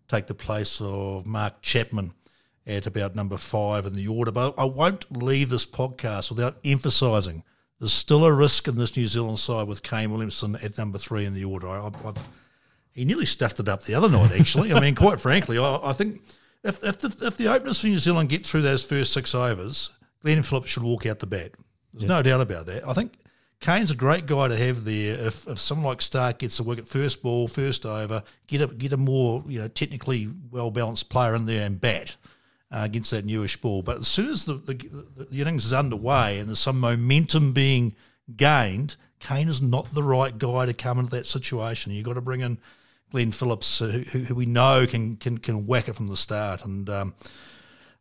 take 0.07 0.27
the 0.27 0.35
place 0.35 0.81
of 0.81 1.25
Mark 1.25 1.61
Chapman 1.61 2.13
at 2.65 2.85
about 2.85 3.15
number 3.15 3.37
five 3.37 3.85
in 3.85 3.93
the 3.93 4.07
order. 4.07 4.31
But 4.31 4.53
I 4.57 4.65
won't 4.65 5.11
leave 5.15 5.49
this 5.49 5.65
podcast 5.65 6.29
without 6.29 6.57
emphasising 6.63 7.43
there's 7.81 7.91
still 7.91 8.23
a 8.25 8.31
risk 8.31 8.67
in 8.67 8.75
this 8.75 8.95
New 8.95 9.07
Zealand 9.07 9.39
side 9.39 9.67
with 9.67 9.81
Kane 9.81 10.11
Williamson 10.11 10.55
at 10.57 10.77
number 10.77 10.99
three 10.99 11.25
in 11.25 11.33
the 11.33 11.45
order. 11.45 11.67
I, 11.67 11.87
I've, 12.05 12.29
he 12.93 13.05
nearly 13.05 13.25
stuffed 13.25 13.59
it 13.59 13.67
up 13.67 13.83
the 13.83 13.95
other 13.95 14.07
night, 14.07 14.31
actually. 14.39 14.71
I 14.71 14.79
mean, 14.79 14.93
quite 14.93 15.19
frankly, 15.19 15.57
I, 15.57 15.79
I 15.83 15.93
think 15.93 16.21
if, 16.63 16.83
if, 16.83 16.99
the, 16.99 17.25
if 17.25 17.37
the 17.37 17.47
openers 17.47 17.81
for 17.81 17.87
New 17.87 17.97
Zealand 17.97 18.29
get 18.29 18.45
through 18.45 18.61
those 18.61 18.85
first 18.85 19.13
six 19.13 19.33
overs, 19.33 19.89
Glenn 20.21 20.43
Phillips 20.43 20.69
should 20.69 20.83
walk 20.83 21.07
out 21.07 21.17
the 21.17 21.25
bat. 21.25 21.53
There's 21.91 22.03
yep. 22.03 22.09
no 22.09 22.21
doubt 22.21 22.41
about 22.41 22.67
that. 22.67 22.87
I 22.87 22.93
think 22.93 23.13
Kane's 23.61 23.89
a 23.89 23.95
great 23.95 24.27
guy 24.27 24.47
to 24.47 24.55
have 24.55 24.85
there. 24.85 25.19
If, 25.19 25.47
if 25.47 25.57
someone 25.57 25.87
like 25.87 26.03
Stark 26.03 26.37
gets 26.37 26.57
to 26.57 26.63
work 26.63 26.77
at 26.77 26.87
first 26.87 27.23
ball, 27.23 27.47
first 27.47 27.87
over, 27.87 28.21
get 28.45 28.61
a 28.61 28.67
get 28.67 28.93
a 28.93 28.97
more 28.97 29.43
you 29.47 29.59
know 29.59 29.67
technically 29.67 30.29
well 30.51 30.69
balanced 30.69 31.09
player 31.09 31.33
in 31.33 31.47
there 31.47 31.65
and 31.65 31.81
bat 31.81 32.15
uh, 32.71 32.81
against 32.83 33.11
that 33.11 33.25
newish 33.25 33.57
ball. 33.57 33.81
But 33.81 33.97
as 33.97 34.07
soon 34.07 34.29
as 34.29 34.45
the, 34.45 34.55
the, 34.55 35.25
the, 35.29 35.41
innings 35.41 35.65
is 35.65 35.73
underway 35.73 36.39
and 36.39 36.47
there's 36.47 36.59
some 36.59 36.79
momentum 36.79 37.53
being 37.53 37.95
gained, 38.35 38.95
Kane 39.19 39.49
is 39.49 39.61
not 39.61 39.93
the 39.93 40.03
right 40.03 40.37
guy 40.37 40.65
to 40.65 40.73
come 40.73 40.99
into 40.99 41.11
that 41.11 41.25
situation. 41.25 41.91
You've 41.91 42.05
got 42.05 42.13
to 42.13 42.21
bring 42.21 42.41
in 42.41 42.57
Glenn 43.11 43.31
Phillips, 43.31 43.81
uh, 43.81 43.87
who, 43.87 44.19
who, 44.19 44.35
we 44.35 44.45
know 44.45 44.85
can, 44.87 45.17
can 45.17 45.37
can 45.37 45.67
whack 45.67 45.89
it 45.89 45.95
from 45.95 46.07
the 46.07 46.17
start. 46.17 46.63
And 46.63 46.89
um, 46.89 47.13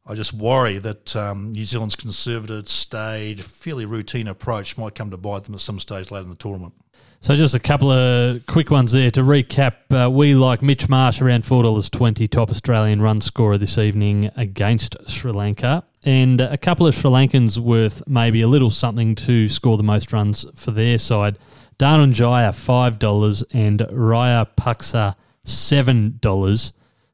I 0.06 0.14
just 0.14 0.32
worry 0.32 0.78
that 0.78 1.14
um, 1.14 1.52
New 1.52 1.64
Zealand's 1.64 1.94
conservative, 1.94 2.68
staid, 2.68 3.44
fairly 3.44 3.84
routine 3.86 4.28
approach 4.28 4.76
might 4.78 4.94
come 4.94 5.10
to 5.10 5.16
bite 5.16 5.44
them 5.44 5.54
at 5.54 5.60
some 5.60 5.78
stage 5.78 6.10
later 6.10 6.24
in 6.24 6.30
the 6.30 6.36
tournament. 6.36 6.74
So 7.20 7.36
just 7.36 7.54
a 7.54 7.60
couple 7.60 7.90
of 7.90 8.44
quick 8.46 8.70
ones 8.70 8.92
there 8.92 9.10
to 9.10 9.20
recap. 9.20 9.74
Uh, 9.90 10.10
we 10.10 10.34
like 10.34 10.62
Mitch 10.62 10.88
Marsh 10.88 11.20
around 11.20 11.44
four 11.44 11.62
dollars 11.62 11.90
twenty, 11.90 12.26
top 12.26 12.50
Australian 12.50 13.02
run 13.02 13.20
scorer 13.20 13.58
this 13.58 13.76
evening 13.76 14.30
against 14.36 14.96
Sri 15.06 15.30
Lanka, 15.30 15.84
and 16.02 16.40
a 16.40 16.56
couple 16.56 16.86
of 16.86 16.94
Sri 16.94 17.10
Lankans 17.10 17.58
worth 17.58 18.02
maybe 18.06 18.40
a 18.40 18.48
little 18.48 18.70
something 18.70 19.14
to 19.16 19.48
score 19.48 19.76
the 19.76 19.82
most 19.82 20.14
runs 20.14 20.46
for 20.54 20.70
their 20.70 20.96
side. 20.96 21.38
Dhananjaya 21.78 22.54
five 22.54 22.98
dollars 22.98 23.42
and 23.52 23.80
Rajapaksa 23.80 25.14
seven 25.44 26.16
dollars, 26.20 26.72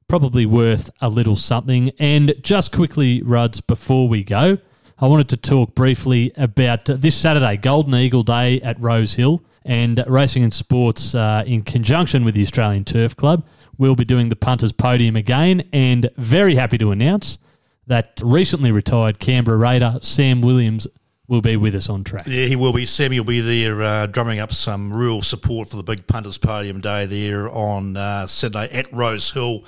probably 0.09 0.47
worth 0.47 0.91
a 1.01 1.09
little 1.09 1.37
something. 1.37 1.91
And 1.99 2.35
just 2.41 2.73
quickly, 2.73 3.23
Ruds, 3.23 3.61
before 3.61 4.09
we 4.09 4.23
go, 4.23 4.59
I 4.99 5.07
wanted 5.07 5.29
to 5.31 5.37
talk 5.37 5.75
briefly 5.75 6.33
about 6.37 6.87
this 6.87 7.15
Saturday, 7.15 7.57
Golden 7.57 7.95
Eagle 7.95 8.23
Day 8.23 8.61
at 8.63 8.81
Rose 8.81 9.15
Hill 9.15 9.43
and 9.65 10.03
Racing 10.07 10.45
and 10.45 10.55
Sports, 10.55 11.15
uh, 11.15 11.43
in 11.47 11.63
conjunction 11.63 12.25
with 12.25 12.35
the 12.35 12.43
Australian 12.43 12.85
Turf 12.85 13.17
Club, 13.17 13.45
will 13.79 13.97
be 13.97 14.05
doing 14.05 14.29
the 14.29 14.37
punters 14.37 14.73
podium 14.73 15.17
again. 15.17 15.69
And 15.73 16.09
very 16.17 16.55
happy 16.55 16.79
to 16.79 16.93
announce 16.93 17.39
that 17.89 18.21
recently 18.25 18.71
retired 18.73 19.19
Canberra 19.19 19.59
Raider 19.59 19.99
Sam 20.03 20.41
Williams 20.41 20.87
will 21.29 21.41
be 21.41 21.57
with 21.57 21.75
us 21.75 21.89
on 21.89 22.05
track. 22.05 22.23
Yeah, 22.27 22.47
he 22.47 22.55
will 22.57 22.73
be. 22.73 22.87
Sammy 22.87 23.19
will 23.19 23.27
be 23.27 23.41
there 23.41 23.83
uh, 23.83 24.07
drumming 24.07 24.39
up 24.39 24.53
some 24.53 24.93
real 24.93 25.21
support 25.21 25.69
for 25.69 25.77
the 25.77 25.83
big 25.83 26.07
punters 26.07 26.39
podium 26.39 26.81
day 26.81 27.07
there 27.07 27.49
on 27.49 27.97
uh, 27.97 28.27
Saturday 28.29 28.73
at 28.73 28.93
Rose 28.93 29.33
Hill 29.33 29.65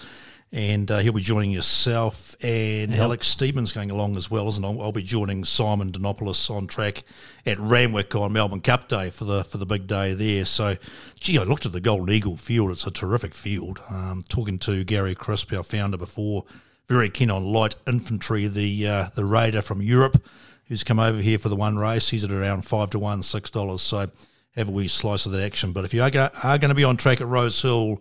and 0.52 0.90
uh, 0.90 0.98
he'll 0.98 1.12
be 1.12 1.20
joining 1.20 1.50
yourself 1.50 2.34
and 2.42 2.92
yep. 2.92 3.00
Alex 3.00 3.26
Stevens 3.26 3.72
going 3.72 3.90
along 3.90 4.16
as 4.16 4.30
well, 4.30 4.48
and 4.48 4.64
I'll, 4.64 4.80
I'll, 4.80 4.92
be 4.92 5.02
joining 5.02 5.44
Simon 5.44 5.92
Denopoulos 5.92 6.50
on 6.50 6.66
track 6.66 7.04
at 7.44 7.58
Randwick 7.58 8.14
on 8.16 8.32
Melbourne 8.32 8.62
Cup 8.62 8.88
Day 8.88 9.10
for 9.10 9.24
the 9.24 9.44
for 9.44 9.58
the 9.58 9.66
big 9.66 9.86
day 9.86 10.14
there. 10.14 10.46
So, 10.46 10.76
gee, 11.20 11.38
I 11.38 11.42
looked 11.42 11.66
at 11.66 11.72
the 11.72 11.80
Golden 11.80 12.08
Eagle 12.08 12.36
field; 12.36 12.70
it's 12.70 12.86
a 12.86 12.90
terrific 12.90 13.34
field. 13.34 13.80
Um, 13.90 14.24
talking 14.28 14.58
to 14.60 14.84
Gary 14.84 15.14
Crisp, 15.14 15.52
our 15.52 15.62
founder, 15.62 15.98
before, 15.98 16.44
very 16.88 17.10
keen 17.10 17.30
on 17.30 17.44
light 17.44 17.74
infantry, 17.86 18.46
the 18.46 18.88
uh, 18.88 19.08
the 19.14 19.26
raider 19.26 19.60
from 19.60 19.82
Europe, 19.82 20.22
who's 20.64 20.82
come 20.82 20.98
over 20.98 21.18
here 21.18 21.38
for 21.38 21.50
the 21.50 21.56
one 21.56 21.76
race. 21.76 22.08
He's 22.08 22.24
at 22.24 22.32
around 22.32 22.64
five 22.64 22.88
to 22.90 22.98
one, 22.98 23.22
six 23.22 23.50
dollars. 23.50 23.82
So 23.82 24.10
have 24.56 24.68
a 24.68 24.72
wee 24.72 24.88
slice 24.88 25.26
of 25.26 25.32
that 25.32 25.42
action. 25.42 25.72
But 25.72 25.84
if 25.84 25.92
you 25.92 26.02
are, 26.02 26.10
go, 26.10 26.28
are 26.42 26.58
going 26.58 26.70
to 26.70 26.74
be 26.74 26.84
on 26.84 26.96
track 26.96 27.20
at 27.20 27.28
Rose 27.28 27.60
Hill 27.60 28.00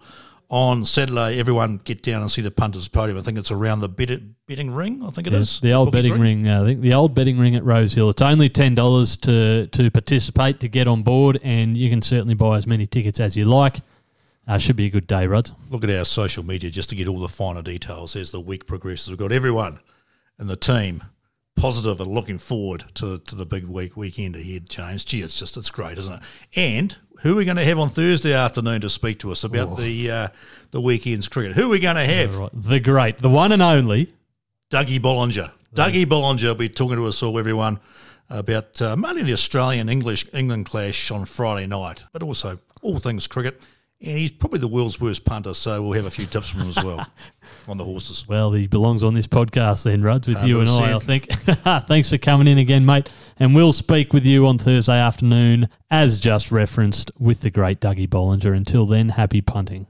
on 0.49 0.85
Saturday, 0.85 1.39
everyone 1.39 1.81
get 1.83 2.01
down 2.01 2.21
and 2.21 2.31
see 2.31 2.41
the 2.41 2.51
punters 2.51 2.87
podium. 2.87 3.17
I 3.17 3.21
think 3.21 3.37
it's 3.37 3.51
around 3.51 3.81
the 3.81 3.89
bet, 3.89 4.19
betting 4.47 4.71
ring. 4.71 5.03
I 5.03 5.09
think 5.09 5.27
it 5.27 5.33
is 5.33 5.59
the 5.59 5.73
old 5.73 5.91
Bookies 5.91 6.09
betting 6.09 6.21
ring. 6.21 6.47
Uh, 6.47 6.61
I 6.61 6.65
think 6.65 6.81
the 6.81 6.93
old 6.93 7.13
betting 7.13 7.37
ring 7.37 7.55
at 7.55 7.63
Rose 7.65 7.93
Hill. 7.93 8.09
It's 8.09 8.21
only 8.21 8.49
ten 8.49 8.73
dollars 8.73 9.17
to 9.17 9.67
to 9.67 9.91
participate 9.91 10.59
to 10.61 10.69
get 10.69 10.87
on 10.87 11.03
board, 11.03 11.39
and 11.43 11.75
you 11.75 11.89
can 11.89 12.01
certainly 12.01 12.35
buy 12.35 12.55
as 12.57 12.65
many 12.65 12.85
tickets 12.87 13.19
as 13.19 13.35
you 13.35 13.45
like. 13.45 13.77
Uh, 14.47 14.57
should 14.57 14.77
be 14.77 14.85
a 14.85 14.89
good 14.89 15.07
day, 15.07 15.27
Rod. 15.27 15.51
Look 15.69 15.83
at 15.83 15.89
our 15.89 16.05
social 16.05 16.45
media 16.45 16.69
just 16.69 16.87
to 16.89 16.95
get 16.95 17.09
all 17.09 17.19
the 17.19 17.27
finer 17.27 17.61
details 17.61 18.15
as 18.15 18.31
the 18.31 18.39
week 18.39 18.65
progresses. 18.65 19.09
We've 19.09 19.17
got 19.17 19.33
everyone 19.33 19.79
in 20.39 20.47
the 20.47 20.55
team 20.55 21.03
positive 21.57 21.99
and 21.99 22.09
looking 22.09 22.37
forward 22.37 22.85
to, 22.95 23.17
to 23.19 23.35
the 23.35 23.45
big 23.45 23.65
week 23.65 23.97
weekend 23.97 24.35
ahead, 24.35 24.69
James. 24.69 25.03
Gee, 25.03 25.21
it's 25.21 25.37
just 25.37 25.57
it's 25.57 25.69
great, 25.69 25.97
isn't 25.97 26.13
it? 26.13 26.19
And 26.55 26.95
who 27.21 27.33
are 27.33 27.37
we 27.37 27.45
going 27.45 27.57
to 27.57 27.65
have 27.65 27.79
on 27.79 27.89
Thursday 27.89 28.33
afternoon 28.33 28.81
to 28.81 28.89
speak 28.89 29.19
to 29.19 29.31
us 29.31 29.43
about 29.43 29.69
Oh. 29.71 29.75
the 29.75 30.11
uh, 30.11 30.27
the 30.71 30.79
weekend's 30.81 31.27
cricket? 31.27 31.53
Who 31.55 31.65
are 31.65 31.69
we 31.69 31.79
going 31.79 31.95
to 31.97 32.05
have? 32.05 32.37
Right. 32.37 32.49
The 32.53 32.79
great, 32.79 33.17
the 33.17 33.29
one 33.29 33.51
and 33.51 33.61
only. 33.61 34.13
Dougie 34.71 34.99
Bollinger. 34.99 35.51
Dougie 35.73 36.05
Bollinger 36.05 36.43
will 36.47 36.55
be 36.55 36.69
talking 36.69 36.97
to 36.97 37.05
us 37.07 37.21
all, 37.23 37.37
everyone, 37.39 37.79
about 38.29 38.81
uh, 38.81 38.95
mainly 38.95 39.23
the 39.23 39.33
Australian 39.33 39.89
English 39.89 40.25
England 40.33 40.65
clash 40.65 41.11
on 41.11 41.25
Friday 41.25 41.67
night, 41.67 42.03
but 42.13 42.21
also 42.23 42.59
all 42.81 42.99
things 42.99 43.27
cricket. 43.27 43.61
And 43.99 44.15
he's 44.15 44.31
probably 44.31 44.59
the 44.59 44.67
world's 44.67 45.01
worst 45.01 45.25
punter, 45.25 45.55
so 45.55 45.81
we'll 45.81 45.93
have 45.93 46.05
a 46.05 46.11
few 46.11 46.27
tips 46.27 46.49
from 46.49 46.61
him 46.61 46.69
as 46.69 46.83
well 46.83 47.03
on 47.67 47.77
the 47.77 47.83
horses. 47.83 48.27
Well, 48.27 48.51
he 48.51 48.67
belongs 48.67 49.03
on 49.03 49.15
this 49.15 49.25
podcast 49.25 49.83
then, 49.83 50.03
Ruds, 50.03 50.27
with 50.27 50.43
you 50.43 50.61
and 50.61 50.69
I, 50.69 50.95
I 50.95 50.99
think. 50.99 51.31
Thanks 51.87 52.11
for 52.11 52.19
coming 52.19 52.47
in 52.47 52.59
again, 52.59 52.85
mate. 52.85 53.09
And 53.39 53.55
we'll 53.55 53.73
speak 53.73 54.13
with 54.13 54.23
you 54.25 54.45
on 54.45 54.59
Thursday 54.59 54.99
afternoon, 54.99 55.69
as 55.89 56.19
just 56.19 56.51
referenced, 56.51 57.09
with 57.17 57.41
the 57.41 57.49
great 57.49 57.79
Dougie 57.79 58.07
Bollinger. 58.07 58.55
Until 58.55 58.85
then, 58.85 59.09
happy 59.09 59.41
punting. 59.41 59.87